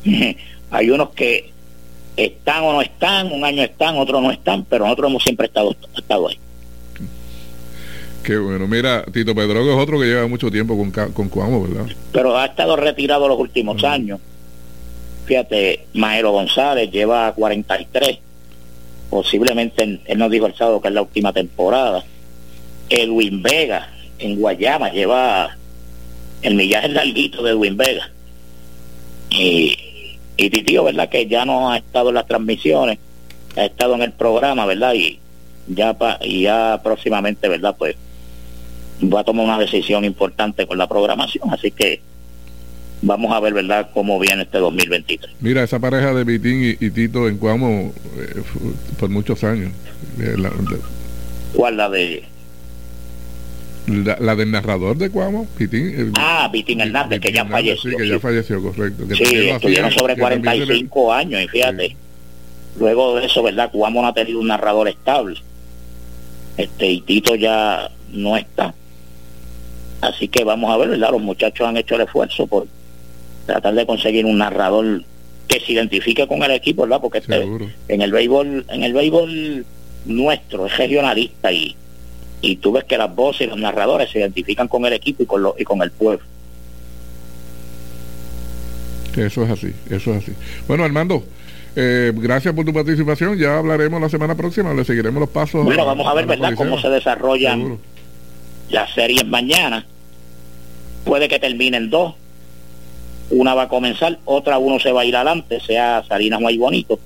[0.71, 1.51] hay unos que
[2.15, 5.75] están o no están, un año están, otros no están, pero nosotros hemos siempre estado,
[5.95, 6.39] estado ahí.
[8.23, 8.67] Qué bueno.
[8.67, 11.85] Mira, Tito Pedro es otro que lleva mucho tiempo con, con Cuamo, ¿verdad?
[12.11, 14.19] Pero ha estado retirado los últimos años.
[15.25, 18.17] Fíjate, Maelo González lleva 43.
[19.11, 22.03] Posiblemente él nos dijo el sábado que es la última temporada.
[22.89, 25.55] Edwin Vega en Guayama, lleva
[26.41, 28.09] el millaje larguito de Edwin Vega.
[29.29, 29.74] Y,
[30.37, 31.09] y tío, ¿verdad?
[31.09, 32.99] Que ya no ha estado en las transmisiones,
[33.55, 34.93] ha estado en el programa, ¿verdad?
[34.93, 35.19] Y
[35.67, 37.75] ya, y ya próximamente, ¿verdad?
[37.77, 37.95] Pues
[39.01, 42.01] va a tomar una decisión importante con la programación, así que
[43.01, 45.35] vamos a ver, ¿verdad?, cómo viene este 2023.
[45.41, 48.41] Mira, esa pareja de Vitín y, Tito en Cuamo eh,
[48.99, 49.71] por muchos años.
[51.53, 52.23] ¿Cuál la de
[53.87, 56.11] La, del narrador de Cuamo, Pitín.
[56.17, 57.91] ah, Pitín Hernández, que ya falleció.
[57.91, 59.07] Sí, que ya falleció, correcto.
[59.07, 61.95] Que sí, estuvieron sobre 45 años, y fíjate.
[62.79, 63.69] Luego de eso, ¿verdad?
[63.71, 65.37] Cuamo no ha tenido un narrador estable.
[66.57, 68.73] Este, y Tito ya no está.
[70.01, 71.11] Así que vamos a ver, ¿verdad?
[71.11, 72.67] Los muchachos han hecho el esfuerzo por
[73.45, 75.03] tratar de conseguir un narrador
[75.47, 77.01] que se identifique con el equipo, ¿verdad?
[77.01, 77.43] Porque este,
[77.87, 79.65] en el béisbol, en el béisbol
[80.05, 81.75] nuestro es regionalista y,
[82.41, 85.25] y tú ves que las voces y los narradores se identifican con el equipo y
[85.25, 86.25] con, lo, y con el pueblo.
[89.15, 90.33] Eso es así, eso es así.
[90.67, 91.23] Bueno, Armando,
[91.75, 93.37] eh, gracias por tu participación.
[93.37, 95.63] Ya hablaremos la semana próxima, le seguiremos los pasos.
[95.63, 97.79] Bueno, vamos a ver, ¿verdad?, cómo se desarrollan
[98.69, 99.85] las series mañana.
[101.03, 102.15] Puede que terminen dos.
[103.29, 106.99] Una va a comenzar, otra uno se va a ir adelante, sea Salinas muy Bonito.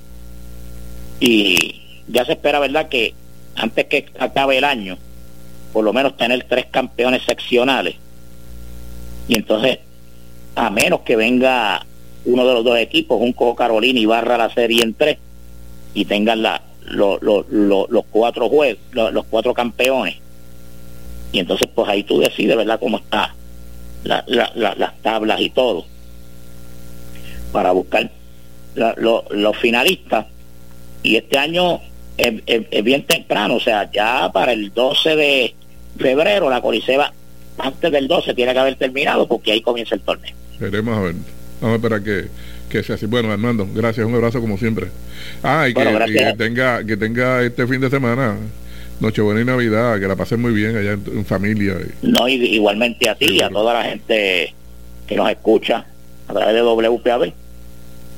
[1.20, 3.14] Y ya se espera, ¿verdad?, que
[3.56, 4.98] antes que acabe el año,
[5.72, 7.96] por lo menos tener tres campeones seccionales.
[9.28, 9.80] Y entonces,
[10.56, 11.86] a menos que venga
[12.26, 15.18] uno de los dos equipos, un Cojo Carolina y barra la serie en tres,
[15.94, 20.18] y tengan la, los cuatro juegos, los cuatro campeones.
[21.32, 23.36] Y entonces, pues ahí tú decides, ¿verdad?, cómo está
[24.04, 25.86] las tablas y todo,
[27.52, 28.10] para buscar
[28.76, 30.26] los finalistas.
[31.04, 31.80] Y este año
[32.18, 35.56] es, bien temprano, o sea, ya para el 12 de
[36.00, 37.14] febrero la Coliseba,
[37.58, 40.34] antes del 12 tiene que haber terminado porque ahí comienza el torneo.
[40.60, 41.16] Veremos a ver,
[41.62, 42.28] vamos a esperar que,
[42.70, 43.06] que sea así.
[43.06, 44.88] Bueno, Armando, gracias, un abrazo como siempre.
[45.44, 48.38] Ah, y, que, tenga, que tenga este fin de semana
[49.00, 51.78] Nochebuena y Navidad, que la pasen muy bien allá en, familia.
[52.02, 54.54] No, igualmente a ti y a toda la gente
[55.08, 55.86] que nos escucha
[56.28, 57.34] a través de WPAB.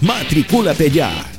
[0.00, 1.31] Matricúlate ya.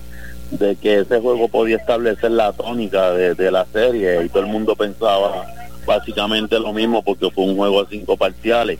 [0.51, 4.49] de que ese juego podía establecer la tónica de, de la serie y todo el
[4.49, 5.47] mundo pensaba
[5.87, 8.79] básicamente lo mismo porque fue un juego a cinco parciales.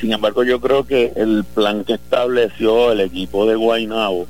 [0.00, 4.26] Sin embargo, yo creo que el plan que estableció el equipo de Guaynabo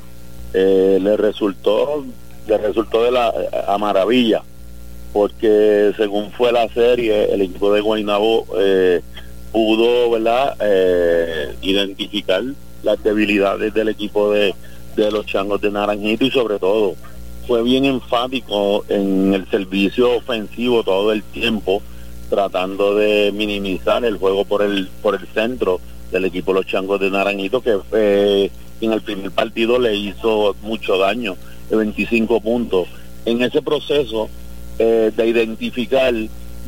[0.54, 2.04] eh, le resultó
[2.46, 3.30] le resultó de la
[3.66, 4.42] a maravilla
[5.12, 9.02] porque según fue la serie el equipo de Guaynabo eh,
[9.52, 12.42] pudo verdad eh, identificar
[12.82, 14.54] las debilidades del equipo de,
[14.96, 16.94] de los changos de Naranjito y sobre todo
[17.46, 21.82] fue bien enfático en el servicio ofensivo todo el tiempo
[22.28, 25.80] tratando de minimizar el juego por el por el centro
[26.12, 31.36] del equipo Los Changos de Naranjito que en el primer partido le hizo mucho daño
[31.70, 32.88] de 25 puntos.
[33.24, 34.28] En ese proceso
[34.78, 36.14] eh, de identificar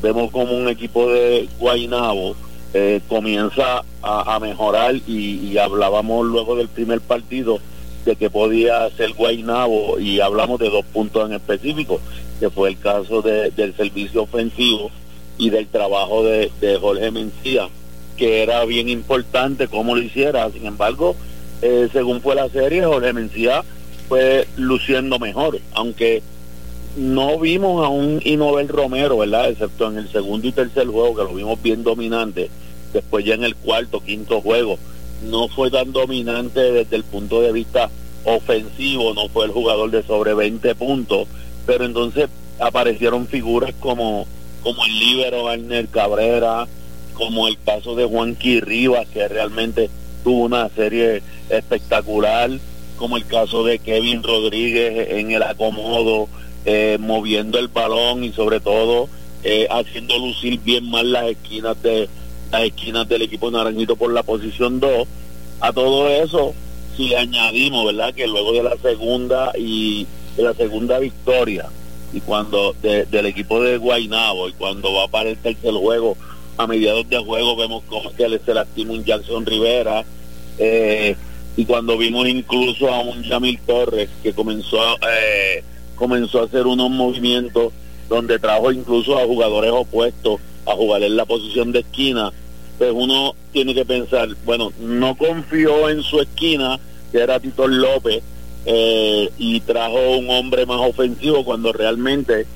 [0.03, 2.35] vemos como un equipo de Guainabo
[2.73, 7.59] eh, comienza a, mejorar y, hablábamos luego del primer partido
[8.05, 12.01] de que podía ser Guainabo y hablamos de dos puntos en específico
[12.39, 14.91] que fue el caso del servicio ofensivo
[15.37, 17.69] y del trabajo de, Jorge Mencía,
[18.17, 20.51] que era bien importante cómo lo hiciera.
[20.51, 21.17] Sin embargo,
[21.61, 23.63] eh, según fue la serie, Jorge Mencía
[24.09, 26.23] fue luciendo mejor, aunque
[26.97, 29.51] no vimos a un Inobel Romero, ¿verdad?
[29.51, 32.51] Excepto en el segundo y tercer juego, que lo vimos bien dominante.
[32.93, 34.79] Después ya en el cuarto, quinto juego,
[35.29, 37.91] no fue tan dominante desde el punto de vista
[38.25, 41.29] ofensivo, no fue el jugador de sobre 20 puntos,
[41.67, 44.27] pero entonces aparecieron figuras como
[44.63, 46.67] como el líbero Arner Cabrera,
[47.15, 49.91] como el caso de Juanqui Rivas, que realmente
[50.23, 52.51] tuvo una serie espectacular,
[52.97, 56.29] como el caso de Kevin Rodríguez en el acomodo,
[56.65, 59.09] eh, moviendo el balón y sobre todo
[59.43, 62.09] eh, haciendo lucir bien mal las esquinas de
[62.53, 65.07] las esquinas del equipo naranjito por la posición 2.
[65.61, 66.55] A todo eso,
[66.97, 68.13] si añadimos, ¿verdad?
[68.15, 71.69] Que luego de la segunda y de la segunda victoria
[72.13, 76.17] y cuando del equipo de Guainabo y cuando va para el tercer juego
[76.57, 80.05] a mediados de juego vemos cómo que se lastima un Jackson Rivera
[80.59, 81.17] eh,
[81.57, 85.63] y cuando vimos incluso a un Yamil Torres que comenzó eh,
[86.01, 87.73] comenzó a hacer unos movimientos
[88.09, 92.33] donde trajo incluso a jugadores opuestos a jugar en la posición de esquina
[92.79, 96.81] pues uno tiene que pensar bueno no confió en su esquina
[97.13, 98.23] que era Tito López
[98.67, 102.47] eh, y trajo un hombre más ofensivo cuando realmente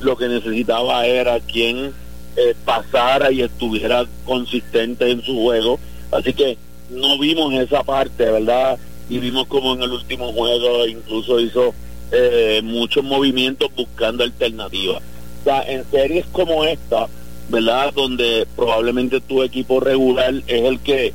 [0.00, 1.92] lo que necesitaba era quien
[2.36, 5.78] eh, pasara y estuviera consistente en su juego.
[6.10, 6.58] Así que
[6.90, 8.78] no vimos esa parte, ¿verdad?
[9.08, 11.74] Y vimos como en el último juego incluso hizo
[12.14, 15.02] eh, muchos movimientos buscando alternativas.
[15.40, 17.06] O sea, en series como esta,
[17.48, 17.92] ¿verdad?
[17.94, 21.12] Donde probablemente tu equipo regular es el que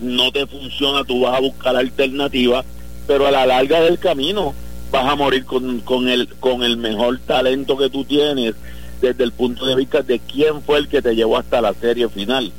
[0.00, 2.64] no te funciona, tú vas a buscar alternativas
[3.08, 4.54] pero a la larga del camino
[4.92, 8.54] vas a morir con, con, el, con el mejor talento que tú tienes
[9.00, 12.08] desde el punto de vista de quién fue el que te llevó hasta la serie
[12.10, 12.52] final.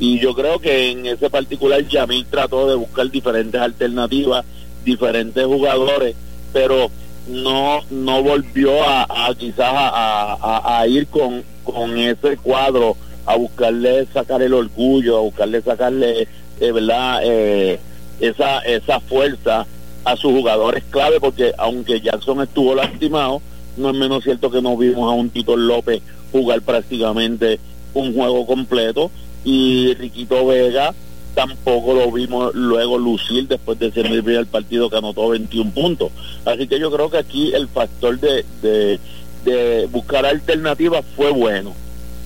[0.00, 4.44] Y yo creo que en ese particular Yamil trató de buscar diferentes alternativas,
[4.84, 6.16] diferentes jugadores,
[6.52, 6.90] pero
[7.28, 14.54] no no volvió a, quizás a, ir con, con ese cuadro a buscarle sacar el
[14.54, 16.28] orgullo, a buscarle sacarle,
[16.60, 17.20] eh, ¿verdad?
[17.22, 17.78] Eh,
[18.20, 19.66] esa, esa fuerza
[20.04, 23.40] a sus jugadores clave, porque aunque Jackson estuvo lastimado,
[23.76, 27.60] no es menos cierto que no vimos a un Tito López jugar prácticamente
[27.94, 29.10] un juego completo
[29.44, 30.94] y Riquito Vega
[31.34, 36.10] tampoco lo vimos luego lucir después de el primer partido que anotó 21 puntos.
[36.44, 41.74] Así que yo creo que aquí el factor de, de, buscar alternativas fue bueno.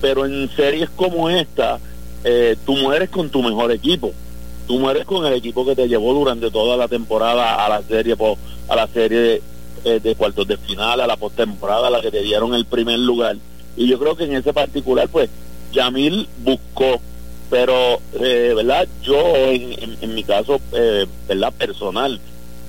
[0.01, 1.79] Pero en series como esta,
[2.23, 4.13] eh, tú mueres con tu mejor equipo.
[4.67, 8.15] Tú mueres con el equipo que te llevó durante toda la temporada a la serie
[8.67, 9.41] a la serie de,
[9.85, 12.99] eh, de cuartos de final, a la postemporada, a la que te dieron el primer
[12.99, 13.37] lugar.
[13.77, 15.29] Y yo creo que en ese particular, pues,
[15.71, 16.99] Yamil buscó
[17.49, 22.19] pero eh, verdad yo en, mi caso eh, verdad personal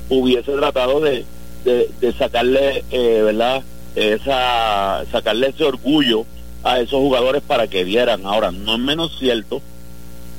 [0.08, 1.24] hubiese tratado de,
[1.64, 3.62] de, sacarle eh, verdad
[3.96, 6.24] esa sacarle ese orgullo
[6.62, 8.24] a esos jugadores para que vieran.
[8.24, 9.60] Ahora no es menos cierto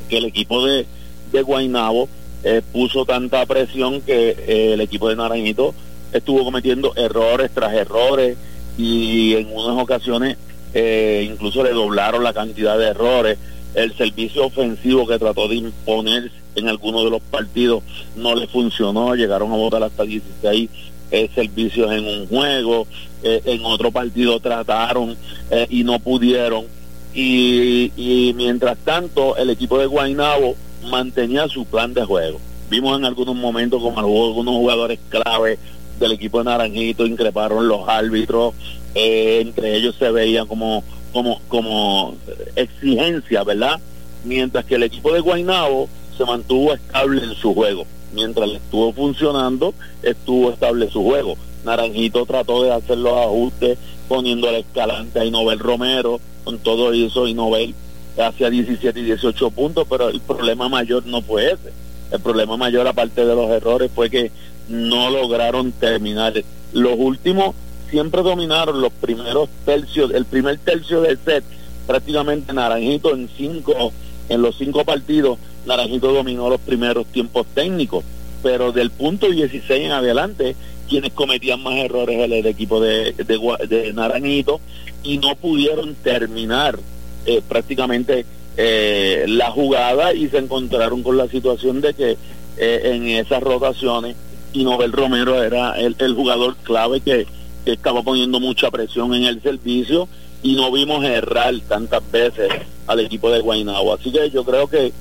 [0.10, 0.86] que el equipo de,
[1.32, 2.08] de Guainabo
[2.44, 5.74] eh, puso tanta presión que el equipo de Naranjito
[6.14, 8.38] estuvo cometiendo errores tras errores
[8.78, 10.38] y en unas ocasiones
[10.74, 13.38] incluso le doblaron la cantidad de errores
[13.76, 17.84] el servicio ofensivo que trató de imponer en algunos de los partidos
[18.16, 20.70] no le funcionó, llegaron a votar hasta 16
[21.12, 22.88] eh, servicios en un juego,
[23.24, 25.18] eh, en otro partido trataron
[25.50, 26.66] eh, y no pudieron.
[27.14, 30.56] Y, y mientras tanto, el equipo de Guaynabo
[30.90, 32.40] mantenía su plan de juego.
[32.70, 35.58] Vimos en algunos momentos como algunos jugadores clave
[36.00, 38.54] del equipo de Naranjito increparon los árbitros,
[38.94, 42.16] entre ellos se veían como como, como
[42.56, 43.80] exigencia, ¿verdad?
[44.24, 47.86] Mientras que el equipo de Guaynabo se mantuvo estable en su juego.
[48.14, 51.38] Mientras estuvo funcionando, estuvo estable su juego.
[51.64, 57.28] Naranjito trató de hacer los ajustes poniendo el escalante a Inobel Romero, con todo eso
[57.28, 57.76] Inobel
[58.18, 61.72] hacia 17 y 18 puntos, pero el problema mayor no fue ese.
[62.12, 64.32] El problema mayor, aparte de los errores, fue que
[64.68, 66.34] no lograron terminar.
[66.74, 67.56] Los últimos
[67.90, 71.44] siempre dominaron los primeros tercios, el primer tercio del set,
[71.88, 73.92] prácticamente Naranjito en cinco,
[74.30, 78.04] en los cinco partidos, Naranjito dominó los primeros tiempos técnicos,
[78.44, 80.56] pero del punto 16 en adelante,
[80.88, 84.60] quienes cometían más errores era el equipo de, de, Naranjito
[85.04, 86.80] y no pudieron terminar
[87.26, 88.26] eh, prácticamente
[88.58, 92.18] eh, la jugada y se encontraron con la situación de que
[92.58, 94.16] eh, en esas rotaciones
[94.52, 97.28] y Nobel Romero era el, el jugador clave que
[97.74, 100.08] estaba poniendo mucha presión en el servicio
[100.42, 102.50] y no vimos errar tantas veces
[102.88, 103.94] al equipo de Guaynabo.
[103.94, 104.94] Así que yo creo que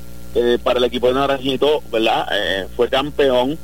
[0.62, 2.26] para el equipo de Naranjito, ¿verdad?
[2.32, 3.58] Eh, fue campeón,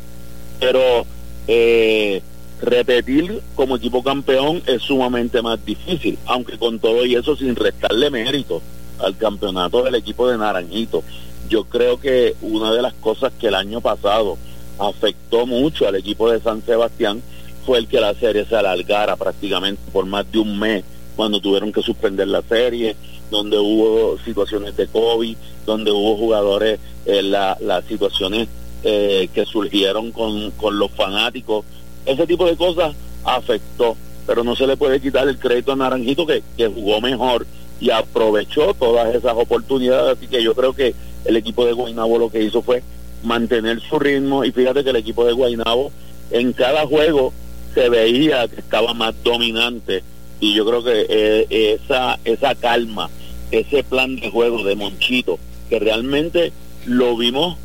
[0.59, 1.07] pero
[1.47, 2.23] eh,
[2.61, 8.11] repetir como equipo campeón es sumamente más difícil, aunque con todo y eso sin restarle
[8.11, 8.62] mérito
[8.99, 11.03] al campeonato del equipo de Naranjito.
[11.49, 14.38] Yo creo que una de las cosas que el año pasado
[14.79, 17.23] afectó mucho al equipo de San Sebastián
[17.64, 20.85] fue el que la serie se alargara prácticamente por más de un mes
[21.16, 22.96] cuando tuvieron que suspender la serie,
[23.31, 28.48] donde hubo situaciones de COVID, donde hubo jugadores, eh, las situaciones
[28.83, 31.64] eh, que surgieron con, con los fanáticos.
[32.05, 33.96] Ese tipo de cosas afectó,
[34.27, 37.46] pero no se le puede quitar el crédito a Naranjito que, que jugó mejor
[37.81, 40.18] y aprovechó todas esas oportunidades.
[40.18, 42.83] Así que yo creo que el equipo de Guaynabo lo que hizo fue
[43.22, 45.90] mantener su ritmo y fíjate que el equipo de Guaynabo
[46.31, 47.33] en cada juego
[47.74, 50.02] se veía que estaba más dominante.
[50.40, 53.10] Y yo creo que eh, esa esa calma
[53.50, 56.52] ese plan de juego de Monchito que realmente
[56.87, 57.56] lo vimos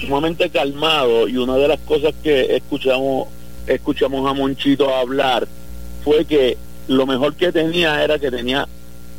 [0.00, 1.28] sumamente calmado.
[1.28, 3.28] Y una de las cosas que escuchamos
[3.66, 5.46] escuchamos a Monchito hablar
[6.04, 6.56] fue que
[6.88, 8.68] lo mejor que tenía era que tenía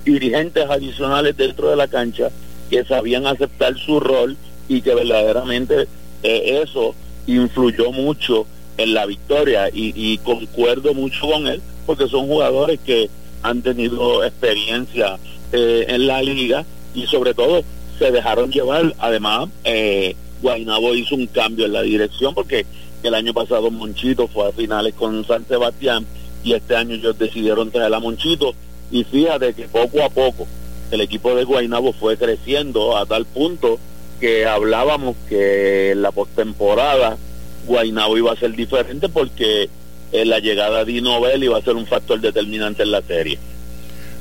[0.04, 2.30] dirigentes adicionales dentro de la cancha
[2.70, 4.36] que sabían aceptar su rol
[4.68, 5.88] y que verdaderamente
[6.24, 6.94] eh, eso
[7.28, 8.46] influyó mucho
[8.78, 13.10] en la victoria y, concuerdo mucho con él porque son jugadores que
[13.42, 15.18] han tenido experiencia
[15.52, 16.66] eh, en la liga
[16.96, 17.64] y sobre todo
[18.00, 18.94] se dejaron llevar.
[19.00, 22.66] Además, eh, Guaynabo hizo un cambio en la dirección porque
[23.04, 26.06] el año pasado Monchito fue a finales con San Sebastián
[26.44, 28.54] y este año ellos decidieron traer a Monchito
[28.92, 30.48] y fíjate que poco a poco
[30.92, 33.80] el equipo de Guaynabo fue creciendo a tal punto
[34.20, 37.18] que hablábamos que en la postemporada
[37.66, 39.70] Guaynabo iba a ser diferente porque
[40.12, 43.40] eh, la llegada de Inobel iba a ser un factor determinante en la serie.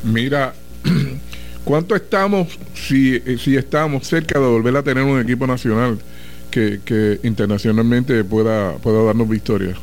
[0.03, 0.55] Mira,
[1.65, 5.99] ¿Cuánto estamos, si, si estamos cerca de volver a tener un equipo nacional
[6.51, 9.77] que, que internacionalmente pueda, pueda darnos victoria?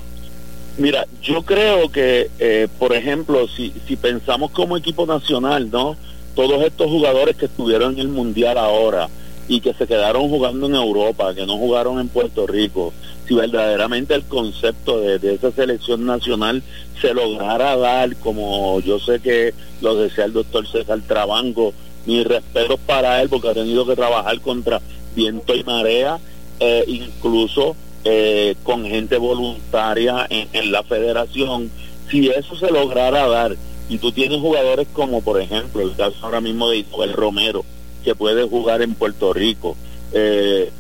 [0.78, 5.96] Mira, yo creo que, eh, por ejemplo, si, si pensamos como equipo nacional, ¿no?
[6.36, 9.08] Todos estos jugadores que estuvieron en el Mundial ahora
[9.48, 12.94] y que se quedaron jugando en Europa, que no jugaron en Puerto Rico,
[13.30, 16.64] si verdaderamente el concepto de, esa selección nacional
[17.00, 21.72] se lograra dar, como yo sé que lo desea el doctor César Trabango,
[22.08, 24.82] mi respeto para él porque ha tenido que trabajar contra
[25.16, 26.18] viento y marea,
[26.60, 31.70] eh, incluso eh, con gente voluntaria en, la federación,
[32.10, 33.56] si eso se lograra dar,
[33.90, 37.64] y tú tienes jugadores como por ejemplo el caso ahora mismo de Isabel Romero,
[38.04, 39.78] que puede jugar en Puerto Rico,
[40.14, 40.72] eh,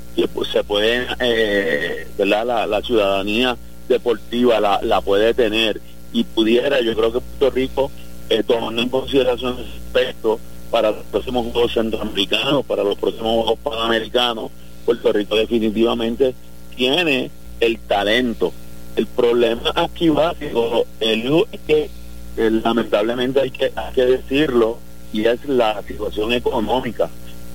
[0.51, 2.67] se puede, eh, ¿verdad?
[2.67, 3.57] La, ciudadanía
[3.87, 5.81] deportiva la, la puede tener
[6.13, 7.91] y pudiera, yo creo que Puerto Rico,
[8.29, 10.39] eh, tomando en consideración ese aspecto,
[10.71, 14.51] para los próximos Juegos Centroamericanos, para los próximos Juegos Panamericanos,
[14.85, 16.35] Puerto Rico definitivamente
[16.75, 18.53] tiene el talento.
[18.95, 21.89] El problema aquí básico el, es que
[22.37, 24.77] eh, lamentablemente hay que, hay que decirlo
[25.11, 27.09] y es la situación económica.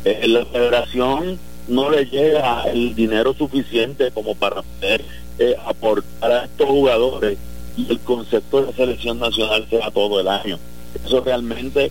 [0.05, 1.39] Eh, la federación
[1.69, 5.05] no le llega el dinero suficiente como para poder
[5.39, 7.39] eh, aportar a estos jugadores
[7.77, 10.59] y el concepto de selección nacional sea todo el año.
[11.05, 11.91] Eso realmente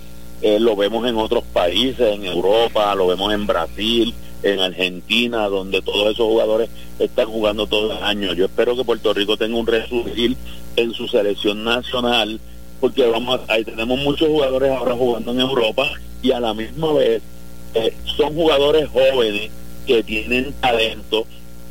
[0.59, 4.13] lo vemos en otros países, en Europa, lo vemos en Brasil,
[4.43, 6.69] en Argentina, donde todos esos jugadores
[6.99, 8.33] están jugando todo el año.
[8.33, 10.35] Yo espero que Puerto Rico tenga un resurgir
[10.75, 12.39] en su selección nacional,
[12.79, 15.89] porque vamos ahí tenemos muchos jugadores ahora jugando en Europa
[16.21, 17.21] y a la misma vez
[17.73, 19.49] eh, son jugadores jóvenes
[19.85, 21.25] que tienen talento.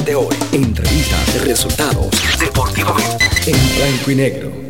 [0.00, 0.36] Entérate hoy.
[0.52, 4.69] Entrevistas, resultados, deportivamente, en blanco y negro.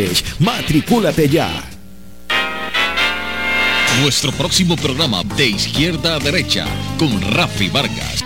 [0.39, 1.49] Matricúlate ya.
[4.01, 6.65] Nuestro próximo programa de izquierda a derecha
[6.97, 8.23] con Rafi Vargas.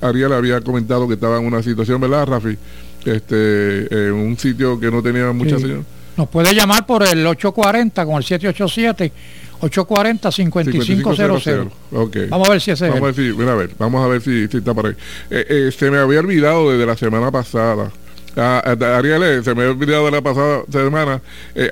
[0.00, 2.56] Ariel había comentado que estaba en una situación, ¿verdad, Rafi?
[3.04, 5.84] Este, en un sitio que no tenía mucha señal.
[6.16, 9.12] Nos puede llamar por el 840 con el 787
[9.60, 11.68] 840 5500.
[11.92, 12.26] Okay.
[12.28, 13.02] Vamos a ver si ese vamos es.
[13.02, 14.94] A ver si, a ver, vamos a ver si, está por ahí.
[15.30, 17.90] Eh, eh, se me había olvidado desde la semana pasada.
[18.36, 18.58] A,
[18.98, 21.20] Ariel, eh, se me había olvidado de la pasada semana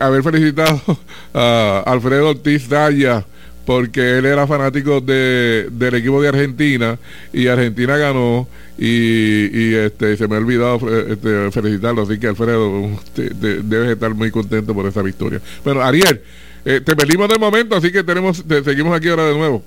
[0.01, 0.80] haber felicitado
[1.35, 3.24] a Alfredo Ortiz Daya
[3.65, 6.99] porque él era fanático de, del equipo de Argentina
[7.33, 8.49] y Argentina ganó
[8.79, 12.03] y, este se me ha olvidado este, felicitarlo.
[12.03, 15.41] Así que Alfredo debes estar muy contento por esa victoria.
[15.65, 16.21] Bueno Ariel
[16.65, 19.63] eh, te perdimos de momento así que tenemos seguimos aquí ahora de nuevo.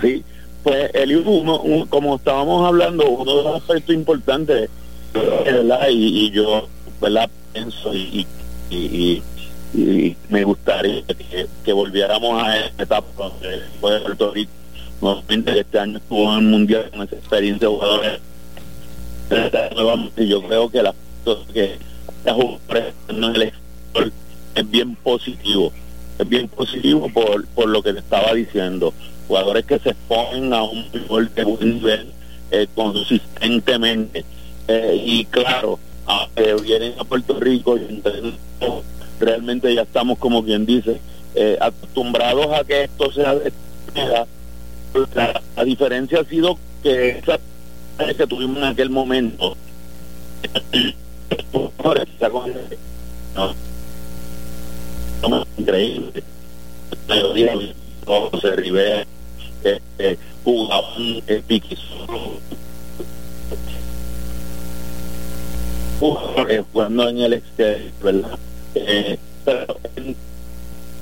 [0.00, 0.24] Sí
[0.62, 1.24] pues el
[1.88, 4.68] como estábamos hablando uno de los aspectos importantes.
[5.90, 6.68] Y, y yo
[7.00, 8.26] verdad pienso y,
[8.70, 9.22] y y
[9.72, 11.02] me gustaría
[11.64, 14.50] que, volviéramos a esta etapa donde fue Puerto Rico
[15.00, 18.20] nuevamente este año estuvo en el mundial con esa experiencia de jugadores.
[20.16, 20.94] Y yo creo que la
[21.52, 21.78] que
[23.08, 23.52] el
[24.54, 25.72] es bien positivo
[26.20, 28.92] es bien positivo por, por lo que te estaba diciendo.
[29.26, 32.12] Jugadores que se exponen a un nivel de buen nivel
[32.50, 34.24] eh, consistentemente.
[34.68, 35.78] Eh, y claro
[36.36, 38.02] eh, vienen a Puerto Rico y
[39.20, 41.00] realmente ya estamos, como quien dice,
[41.34, 43.52] eh, acostumbrados a que esto sea de
[43.94, 44.26] la,
[45.56, 47.38] la, diferencia ha sido que esa
[48.16, 49.56] que tuvimos en aquel momento
[55.58, 56.22] increíble
[58.06, 59.06] José Rivera
[59.62, 61.44] este, jugaban el
[66.72, 68.38] jugando en el exterior verdad
[68.74, 69.76] eh, pero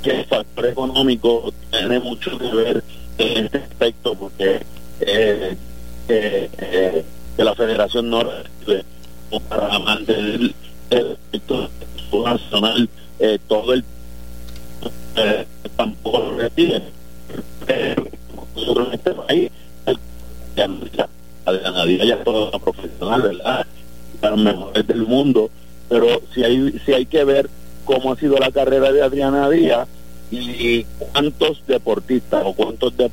[0.03, 2.85] que el factor económico tiene mucho que ver
[3.19, 4.61] en este aspecto porque
[5.01, 5.57] eh,
[6.09, 7.05] eh,
[7.37, 8.23] que la Federación no
[9.49, 10.55] para mantener
[10.91, 11.69] el aspecto
[12.25, 12.89] nacional
[13.47, 13.85] todo el
[15.77, 16.83] tampoco lo recibe.
[18.55, 19.51] Nosotros en este país
[20.57, 23.66] la ganadería ya es toda profesional verdad
[24.21, 25.51] para los mejores del mundo
[25.89, 27.49] pero si hay si hay que ver
[27.89, 29.89] cómo ha sido la carrera de Adriana Díaz
[30.30, 33.11] y, cuántos deportistas o cuántos de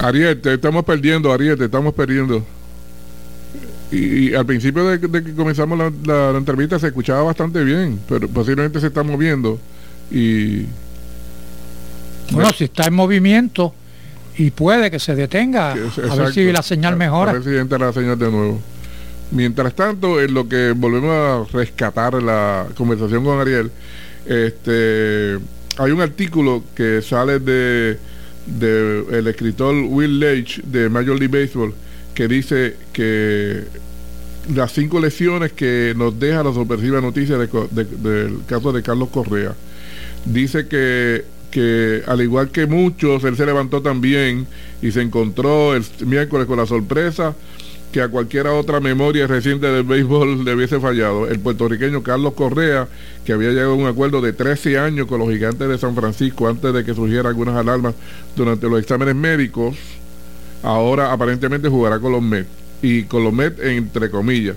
[0.00, 2.44] Ariel, te estamos perdiendo, Ariel, te estamos perdiendo.
[3.92, 8.86] Y, al principio de, que comenzamos la, entrevista se escuchaba bastante bien, pero posiblemente se
[8.86, 9.58] está moviendo
[10.10, 10.64] y...
[12.30, 13.74] Bueno, si está en movimiento,
[14.38, 17.30] y puede que se detenga a ver si la señal mejora.
[17.30, 18.60] A ver si entra la señal de nuevo.
[19.30, 23.70] Mientras tanto, en lo que volvemos a rescatar la conversación con Ariel,
[24.26, 25.38] este
[25.78, 27.98] hay un artículo que sale de,
[29.10, 31.74] el escritor Will Leitch de Major League Baseball
[32.14, 33.64] que dice que
[34.54, 39.54] las cinco lesiones que nos deja la sorpresiva noticia del caso de Carlos Correa
[40.24, 41.24] dice que
[41.56, 44.46] que al igual que muchos, él se levantó también
[44.82, 47.34] y se encontró el miércoles con la sorpresa
[47.92, 51.26] que a cualquiera otra memoria reciente del béisbol le hubiese fallado.
[51.26, 52.88] El puertorriqueño Carlos Correa,
[53.24, 56.46] que había llegado a un acuerdo de 13 años con los gigantes de San Francisco
[56.46, 57.94] antes de que surgieran algunas alarmas
[58.36, 59.76] durante los exámenes médicos,
[60.62, 62.50] ahora aparentemente jugará con los Mets.
[62.82, 64.56] y con los Mets entre comillas,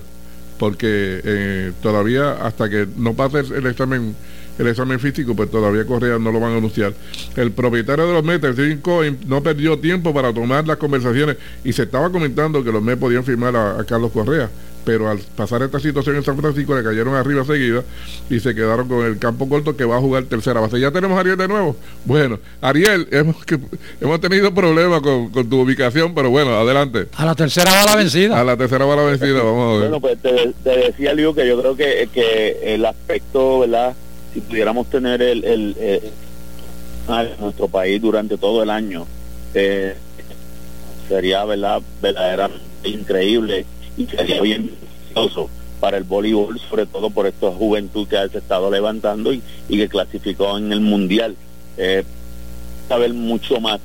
[0.57, 4.17] porque eh, todavía hasta que no pase el examen
[4.59, 6.93] el examen físico, pues todavía Correa no lo van a anunciar.
[7.35, 11.73] El propietario de los Mets, el Cohen, no perdió tiempo para tomar las conversaciones y
[11.73, 14.49] se estaba comentando que los Mets podían firmar a Carlos Correa
[14.89, 17.83] pero al pasar esta situación en San Francisco le cayeron arriba seguida
[18.27, 20.79] y se quedaron con el campo corto que va a jugar tercera base.
[20.79, 21.75] Ya tenemos a Ariel de nuevo.
[22.05, 23.35] Bueno, Ariel, hemos,
[24.01, 27.05] hemos tenido problemas con, tu ubicación, pero bueno, adelante.
[27.15, 28.39] A la tercera bala vencida.
[28.39, 29.89] A la tercera bala vencida, vamos a ver.
[29.89, 33.95] Bueno, pues te, decía, Liu, que yo creo que, que el aspecto, ¿verdad?
[34.33, 36.01] Si pudiéramos tener el, el,
[37.39, 39.07] nuestro país durante todo el año,
[39.53, 39.95] eh,
[41.07, 41.81] sería, ¿verdad?
[42.01, 43.65] Verdaderamente increíble
[43.97, 44.71] y sería bien
[45.79, 50.57] para el voleibol, sobre todo por esta juventud que ha estado levantando y, que clasificó
[50.57, 51.35] en el mundial.
[51.77, 52.03] Eh,
[52.87, 53.79] saber mucho más,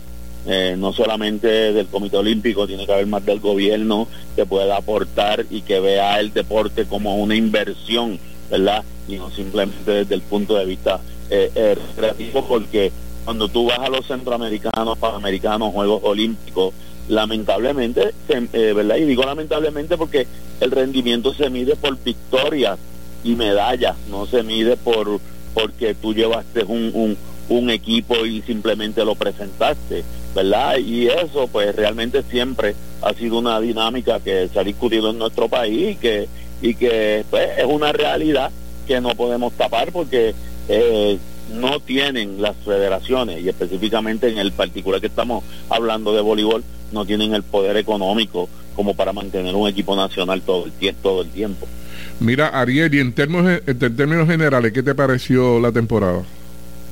[0.47, 5.47] eh, no solamente del Comité Olímpico, tiene que haber más del gobierno que pueda aportar
[5.51, 8.19] y que vea el deporte como una inversión,
[8.51, 8.85] ¿verdad?
[9.09, 12.93] Y no simplemente desde el punto de vista eh, eh recreativo, porque
[13.25, 16.75] cuando tú vas a los centroamericanos, panamericanos, Juegos Olímpicos,
[17.09, 18.97] lamentablemente, eh, ¿verdad?
[18.97, 20.27] Y digo lamentablemente porque
[20.61, 22.79] el rendimiento se mide por victorias
[23.23, 25.21] y medallas, no se mide por
[25.55, 27.17] porque tú llevaste un,
[27.49, 30.03] un, equipo y simplemente lo presentaste,
[30.35, 30.79] ¿verdad?
[30.79, 35.49] Y eso pues realmente siempre ha sido una dinámica que se ha discutido en nuestro
[35.49, 36.27] país que,
[36.65, 38.51] y que pues, es una realidad
[38.87, 40.35] que no podemos tapar porque
[40.69, 41.19] eh,
[41.53, 47.05] no tienen las federaciones y específicamente en el particular que estamos hablando de voleibol no
[47.05, 51.29] tienen el poder económico como para mantener un equipo nacional todo el tiempo todo el
[51.29, 51.69] tiempo.
[52.19, 56.23] Mira Ariel y en términos en términos generales qué te pareció la temporada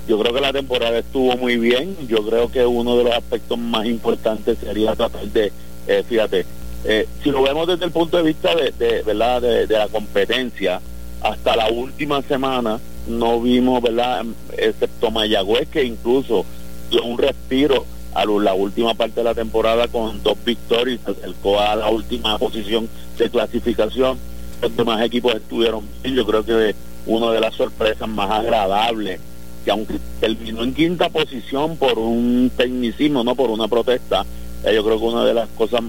[0.06, 1.96] yo creo que la temporada estuvo muy bien.
[2.08, 5.52] Yo creo que uno de los aspectos más importantes sería tratar de
[5.86, 6.44] eh, fíjate
[6.84, 10.80] eh, si lo vemos desde el punto de vista de, verdad de la competencia
[11.22, 14.24] hasta la última semana no vimos, ¿verdad?
[14.56, 16.44] Excepto Mayagüez, que incluso
[16.90, 21.76] dio un respiro a la última parte de la temporada con dos victorias, acercó a
[21.76, 24.18] la última posición de clasificación.
[24.60, 26.14] Los demás equipos estuvieron bien.
[26.14, 26.74] Yo creo que
[27.06, 29.20] una de las sorpresas más agradables,
[29.64, 34.24] que aunque terminó en quinta posición por un tecnicismo, no por una protesta,
[34.64, 35.82] eh, yo creo que una de las cosas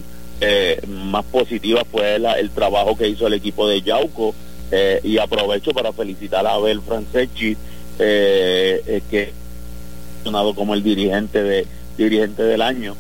[0.46, 4.36] eh, más positivas fue el trabajo que hizo el equipo de Yauco
[4.76, 7.56] eh, y aprovecho para felicitar a Abel Franceschi,
[8.00, 9.32] eh, eh, que
[10.26, 12.96] ha como el dirigente de dirigente del año.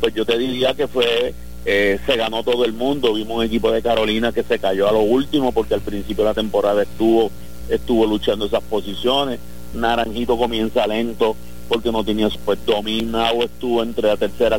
[0.00, 1.34] pues yo te diría que fue
[1.64, 3.12] se ganó todo el mundo.
[3.12, 6.30] Vimos un equipo de Carolina que se cayó a lo último porque al principio de
[6.30, 7.30] la temporada estuvo
[7.68, 9.38] estuvo luchando esas posiciones.
[9.74, 11.36] Naranjito comienza lento
[11.68, 14.58] porque no tenía pues dominado estuvo entre la tercera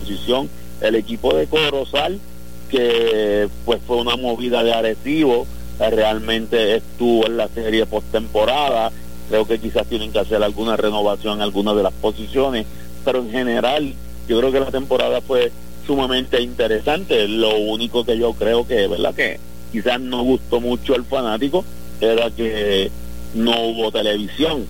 [0.00, 0.48] posición.
[0.80, 2.20] El equipo de Corozal
[2.68, 5.46] que pues fue una movida de Arecibo,
[5.78, 8.90] realmente estuvo en la serie postemporada,
[9.28, 12.66] creo que quizás tienen que hacer alguna renovación en algunas de las posiciones,
[13.04, 13.94] pero en general
[14.28, 15.52] yo creo que la temporada fue
[15.86, 19.14] sumamente interesante, lo único que yo creo que, ¿verdad?
[19.14, 19.38] Que
[19.70, 21.64] quizás no gustó mucho al fanático
[22.00, 22.90] era que
[23.34, 24.66] no hubo televisión,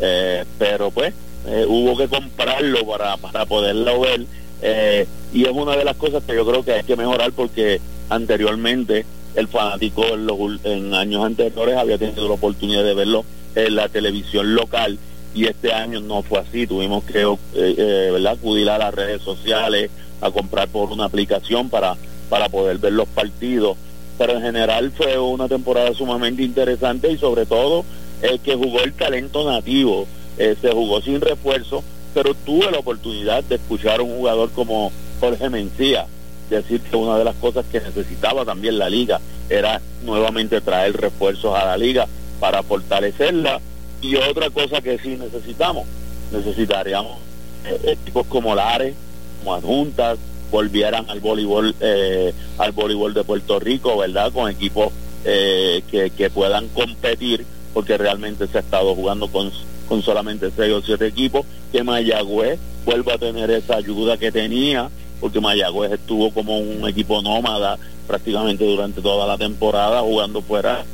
[0.00, 1.12] eh, pero pues
[1.46, 4.26] eh, hubo que comprarlo para, para poderlo ver
[4.62, 7.80] eh, y es una de las cosas que yo creo que hay que mejorar porque
[8.08, 9.04] anteriormente
[9.34, 13.24] el fanático en, los, en años anteriores había tenido la oportunidad de verlo
[13.54, 14.98] en la televisión local
[15.34, 18.32] y este año no fue así, tuvimos que eh, eh, ¿verdad?
[18.32, 21.96] acudir a las redes sociales, a comprar por una aplicación para,
[22.28, 23.76] para poder ver los partidos,
[24.18, 27.84] pero en general fue una temporada sumamente interesante y sobre todo
[28.22, 30.06] el que jugó el talento nativo,
[30.36, 34.90] se jugó sin refuerzo, pero tuve la oportunidad de escuchar a un jugador como
[35.20, 36.06] Jorge Mencía
[36.48, 41.56] decir que una de las cosas que necesitaba también la liga era nuevamente traer refuerzos
[41.56, 42.08] a la liga
[42.40, 43.60] para fortalecerla.
[44.02, 45.86] Y otra cosa que sí necesitamos
[46.32, 47.18] necesitaríamos
[47.66, 48.94] eh, equipos como Lares
[49.40, 50.16] como adjuntas
[50.52, 54.92] volvieran al voleibol eh, al voleibol de Puerto Rico verdad con equipos
[55.24, 57.44] eh, que, que puedan competir
[57.74, 59.50] porque realmente se ha estado jugando con
[59.90, 64.88] con solamente seis o siete equipos, que Mayagüez vuelva a tener esa ayuda que tenía,
[65.20, 70.84] porque Mayagüez estuvo como un equipo nómada prácticamente durante toda la temporada jugando fuera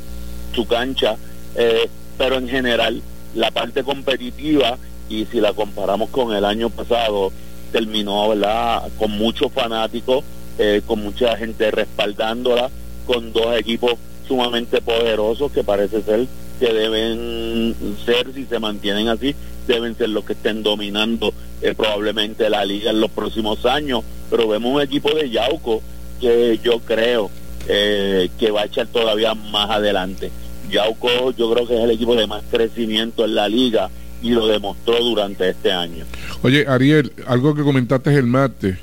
[0.53, 1.15] su cancha,
[1.55, 3.01] eh, pero en general
[3.33, 4.77] la parte competitiva
[5.09, 7.31] y si la comparamos con el año pasado
[7.71, 10.23] terminó verdad con muchos fanáticos
[10.57, 12.69] eh, con mucha gente respaldándola
[13.05, 13.93] con dos equipos
[14.27, 16.27] sumamente poderosos que parece ser
[16.59, 17.75] que deben
[18.05, 19.35] ser, si se mantienen así,
[19.67, 24.03] deben ser los que estén dominando eh, probablemente la liga en los próximos años.
[24.29, 25.81] Pero vemos un equipo de Yauco
[26.19, 27.29] que yo creo
[27.67, 30.31] eh, que va a echar todavía más adelante.
[30.69, 33.89] Yauco yo creo que es el equipo de más crecimiento en la liga
[34.21, 36.05] y lo demostró durante este año.
[36.41, 38.77] Oye, Ariel, algo que comentaste el martes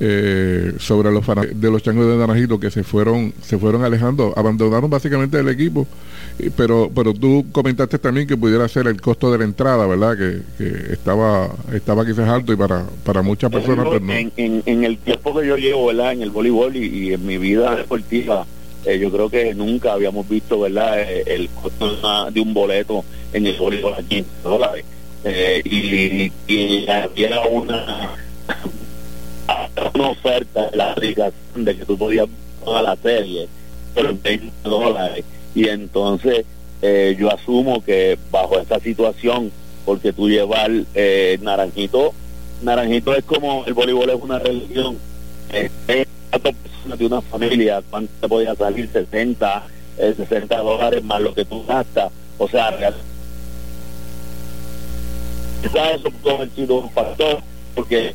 [0.00, 4.88] eh, sobre los de los changos de Naranjito que se fueron se fueron alejando, abandonaron
[4.88, 5.88] básicamente el equipo,
[6.56, 10.16] pero pero tú comentaste también que pudiera ser el costo de la entrada, ¿verdad?
[10.16, 14.02] Que, estaba estaba quizás alto y para para muchas personas pues,
[14.36, 16.12] en, el tiempo que yo llevo, ¿verdad?
[16.12, 18.46] En el voleibol y, en mi vida deportiva,
[18.84, 21.00] eh, yo creo que nunca habíamos visto, ¿verdad?
[21.00, 24.84] Eh, el costo de un boleto en el voleibol aquí en dólares.
[25.64, 28.16] y, y había una
[29.94, 32.28] una oferta de la aplicación de que tú podías
[32.64, 33.48] toda la serie
[33.94, 35.24] por 20 dólares.
[35.54, 36.44] Y entonces
[36.82, 39.50] eh, yo asumo que bajo esta situación
[39.84, 42.12] porque tú llevar eh, naranjito
[42.62, 44.98] naranjito es como el voleibol es una religión.
[45.50, 45.70] Eh,
[46.96, 49.66] de una familia cuánto te podía salir 60
[49.98, 52.10] 60 eh, dólares más lo que tú gastas.
[52.38, 52.70] O sea
[55.94, 57.40] eso convertido un factor
[57.74, 58.14] porque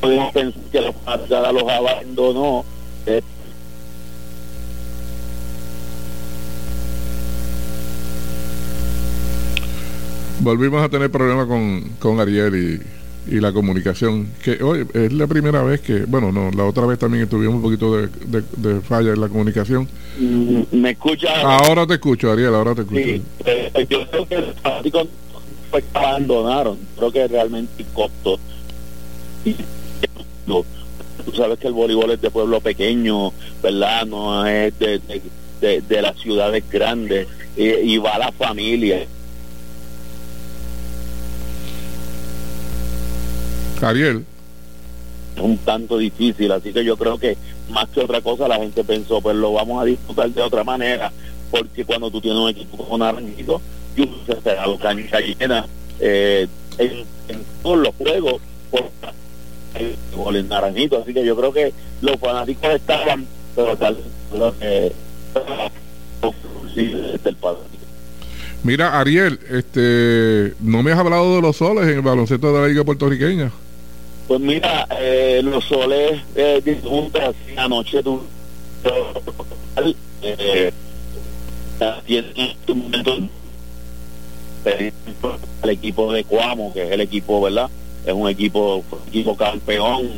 [0.00, 2.64] podemos pensar que la pasada los abandonó.
[3.06, 3.22] Eh.
[10.40, 12.80] Volvimos a tener problemas con, con Ariel
[13.28, 14.30] y, y, la comunicación.
[14.42, 17.62] Que hoy es la primera vez que, bueno, no, la otra vez también tuvimos un
[17.62, 18.08] poquito de,
[18.56, 19.86] de, falla en la comunicación.
[20.18, 21.28] Mm, ¿Me escucha?
[21.42, 23.02] Ahora te escucho, Ariel, ahora te escucho.
[23.02, 26.78] Sí, eh, yo creo que los abandonaron.
[26.96, 28.38] Creo que realmente costó
[31.24, 33.32] tú sabes que el voleibol es de pueblo pequeño,
[33.62, 34.06] ¿verdad?
[34.06, 35.00] No es de,
[35.60, 39.06] de, las ciudades grandes y, va la familia.
[43.82, 44.24] Ariel.
[45.36, 47.36] Es un tanto difícil, así que yo creo que
[47.70, 51.12] más que otra cosa la gente pensó, pues lo vamos a disfrutar de otra manera,
[51.50, 53.60] porque cuando tú tienes un equipo como Naranjito,
[53.96, 55.66] yo se cancha llena
[55.98, 56.46] eh,
[56.78, 58.40] en, en todos los juegos,
[58.70, 58.90] por
[60.14, 63.96] gol en naranjito, así que yo creo que los fanáticos estaban, pero tal
[64.32, 64.92] lo que
[68.62, 72.68] Mira, Ariel, este, no me has hablado de los soles en el baloncesto de la
[72.68, 73.50] Liga Puertorriqueña.
[74.28, 78.22] Pues mira, eh, los soles eh, disfrutan anoche tú,
[80.22, 80.72] eh,
[82.68, 83.16] momento
[85.62, 87.70] el equipo de Cuamo, que es el equipo, ¿verdad?
[88.04, 90.10] Es un equipo, equipo campeón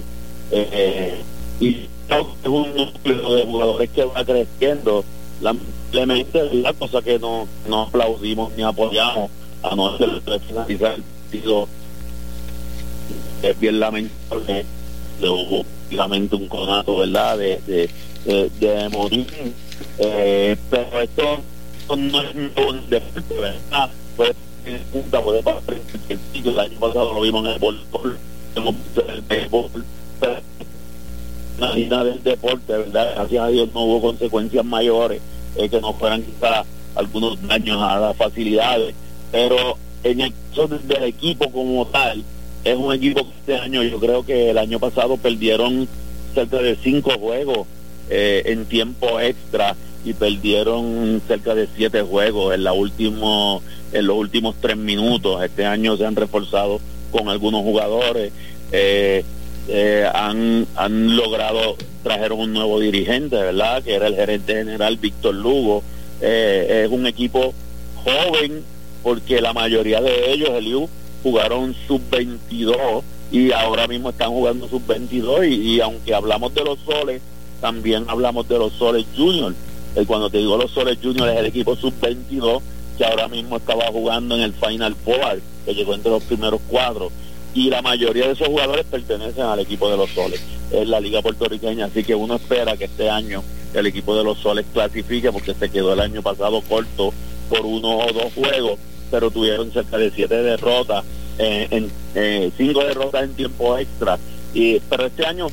[0.50, 1.20] eh,
[1.60, 5.04] y es un núcleo de jugadores que va creciendo.
[5.40, 9.30] Lamentablemente la cosa que no, no aplaudimos ni apoyamos
[9.62, 11.68] a no finalizar el partido
[13.42, 14.64] es bien lamentable.
[15.20, 15.64] Hubo
[16.32, 17.88] un conato verdad de
[18.24, 19.26] de, morir
[19.98, 21.40] eh, pero esto,
[21.96, 24.32] no es un deporte verdad pues
[24.92, 26.50] punta puede pasar en el sitio.
[26.52, 28.18] El año pasado lo vimos en el voleibol,
[28.56, 29.84] hemos visto en el béisbol.
[31.58, 33.12] Nada del deporte, ¿verdad?
[33.14, 35.20] Gracias a Dios no hubo consecuencias mayores
[35.56, 38.94] eh, que no fueran quizás algunos daños a las facilidades,
[39.30, 42.24] pero en el caso del equipo como tal,
[42.64, 45.88] es un equipo que este año, yo creo que el año pasado perdieron
[46.34, 47.66] cerca de cinco juegos
[48.10, 54.16] eh, en tiempo extra y perdieron cerca de siete juegos en la último en los
[54.16, 55.42] últimos tres minutos.
[55.42, 56.80] Este año se han reforzado
[57.10, 58.32] con algunos jugadores,
[58.72, 59.24] eh,
[59.68, 63.82] eh, han, han logrado, trajeron un nuevo dirigente, ¿verdad?
[63.82, 65.82] Que era el gerente general Víctor Lugo.
[66.20, 67.52] Eh, es un equipo
[68.02, 68.64] joven
[69.02, 70.88] porque la mayoría de ellos, Eliu,
[71.22, 77.20] jugaron sub-22 y ahora mismo están jugando sub-22 y, y aunque hablamos de los soles,
[77.60, 79.54] también hablamos de los soles juniors
[80.06, 82.60] cuando te digo los Soles Juniors es el equipo sub-22
[82.96, 87.12] que ahora mismo estaba jugando en el Final Four, que llegó entre los primeros cuadros.
[87.54, 90.40] Y la mayoría de esos jugadores pertenecen al equipo de los Soles,
[90.70, 91.86] es la Liga Puertorriqueña.
[91.86, 93.42] Así que uno espera que este año
[93.74, 97.12] el equipo de los Soles clasifique, porque se quedó el año pasado corto
[97.48, 98.78] por uno o dos juegos,
[99.10, 101.04] pero tuvieron cerca de siete derrotas,
[101.38, 104.18] eh, en, eh, cinco derrotas en tiempo extra.
[104.54, 105.48] Y, pero este año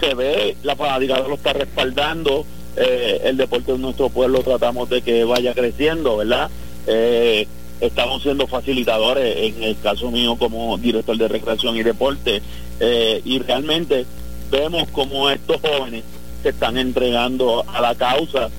[0.00, 2.44] se ve, la fanática lo está respaldando,
[2.76, 6.50] eh, el deporte de nuestro pueblo tratamos de que vaya creciendo, ¿verdad?
[6.86, 7.46] Eh,
[7.80, 12.42] estamos siendo facilitadores, en el caso mío como director de recreación y deporte,
[12.80, 14.06] eh, y realmente
[14.50, 16.04] vemos como estos jóvenes
[16.42, 18.50] se están entregando a la causa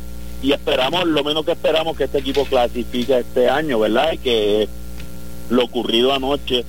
[0.41, 4.13] y esperamos, lo menos que esperamos que este equipo clasifique este año, ¿verdad?
[4.13, 4.67] Y que
[5.49, 6.65] lo ocurrido anoche,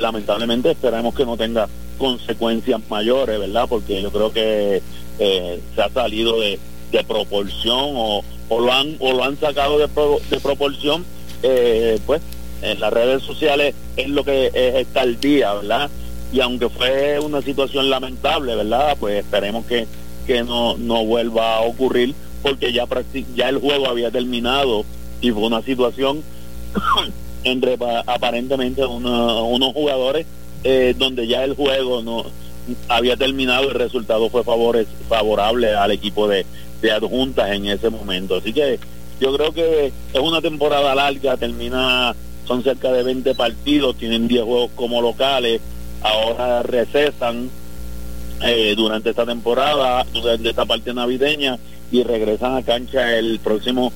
[0.00, 1.68] lamentablemente esperamos que no tenga
[1.98, 3.66] consecuencias mayores, ¿verdad?
[3.68, 4.82] Porque yo creo que
[5.18, 6.58] eh, se ha salido de,
[7.04, 9.88] proporción o, o, lo han o lo han sacado de,
[10.30, 11.04] de proporción,
[11.42, 12.22] eh, pues
[12.62, 15.90] en las redes sociales es lo que es estar al día, ¿verdad?
[16.32, 18.96] Y aunque fue una situación lamentable, ¿verdad?
[18.98, 19.86] Pues esperemos que,
[20.26, 22.86] que no, no vuelva a ocurrir porque ya,
[23.34, 24.84] ya el juego había terminado
[25.20, 26.22] y fue una situación
[27.44, 30.26] entre aparentemente unos jugadores
[30.64, 32.24] eh, donde ya el juego no
[32.88, 36.44] había terminado el resultado fue favorable al equipo de,
[36.80, 38.36] de adjuntas en ese momento.
[38.36, 38.78] Así que
[39.20, 42.14] yo creo que es una temporada larga, termina,
[42.46, 45.60] son cerca de 20 partidos, tienen 10 juegos como locales,
[46.02, 47.50] ahora recesan
[48.42, 51.58] eh, durante esta temporada, durante esta parte navideña
[51.90, 53.92] y regresan a cancha el próximo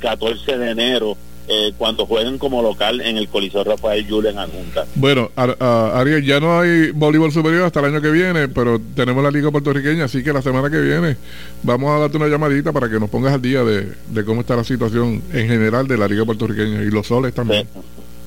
[0.00, 1.16] 14 de enero
[1.48, 4.86] eh, cuando jueguen como local en el Coliseo Rafael Yulen en Junta.
[4.94, 9.30] Bueno, Ariel, ya no hay voleibol superior hasta el año que viene, pero tenemos la
[9.30, 11.16] Liga Puertorriqueña, así que la semana que viene
[11.62, 14.64] vamos a darte una llamadita para que nos pongas al día de, cómo está la
[14.64, 17.66] situación en general de la Liga Puertorriqueña y los soles también.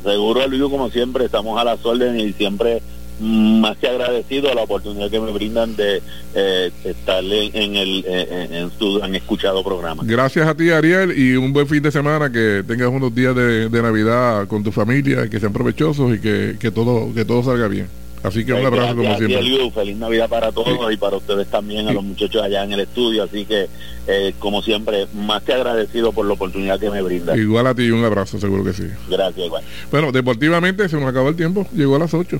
[0.03, 2.81] seguro, Luis, como siempre, estamos a las órdenes y siempre
[3.19, 6.01] más que agradecido a la oportunidad que me brindan de
[6.35, 10.03] eh, estar en, el en, su han escuchado programa.
[10.05, 13.69] Gracias a ti Ariel y un buen fin de semana que tengas unos días de,
[13.83, 17.87] Navidad con tu familia, que sean provechosos y que, que todo que todo salga bien.
[18.23, 19.71] Así que un abrazo como siempre.
[19.71, 23.23] feliz Navidad para todos y para ustedes también, a los muchachos allá en el estudio.
[23.23, 23.67] Así que,
[24.07, 27.35] eh, como siempre, más que agradecido por la oportunidad que me brinda.
[27.35, 28.85] Igual a ti, un abrazo, seguro que sí.
[29.09, 29.63] Gracias, igual.
[29.91, 32.39] Bueno, deportivamente se nos acabó el tiempo, llegó a las 8.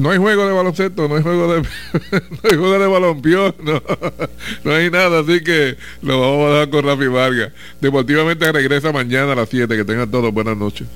[0.00, 1.60] No hay juego de baloncesto, no hay juego de,
[2.10, 3.82] no hay juego de balompión, no,
[4.64, 7.52] no, hay nada, así que lo vamos a dejar con Rafi Vargas.
[7.82, 10.86] Deportivamente regresa mañana a las 7, que tengan todos buenas noches.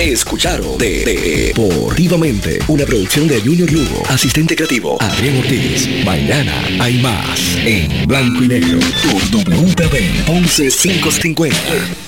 [0.00, 5.86] Escucharon de, Deportivamente, una producción de Junior Lugo, asistente creativo Adrián Ortiz.
[6.06, 12.03] Mañana hay más en blanco y negro por WPB 11550.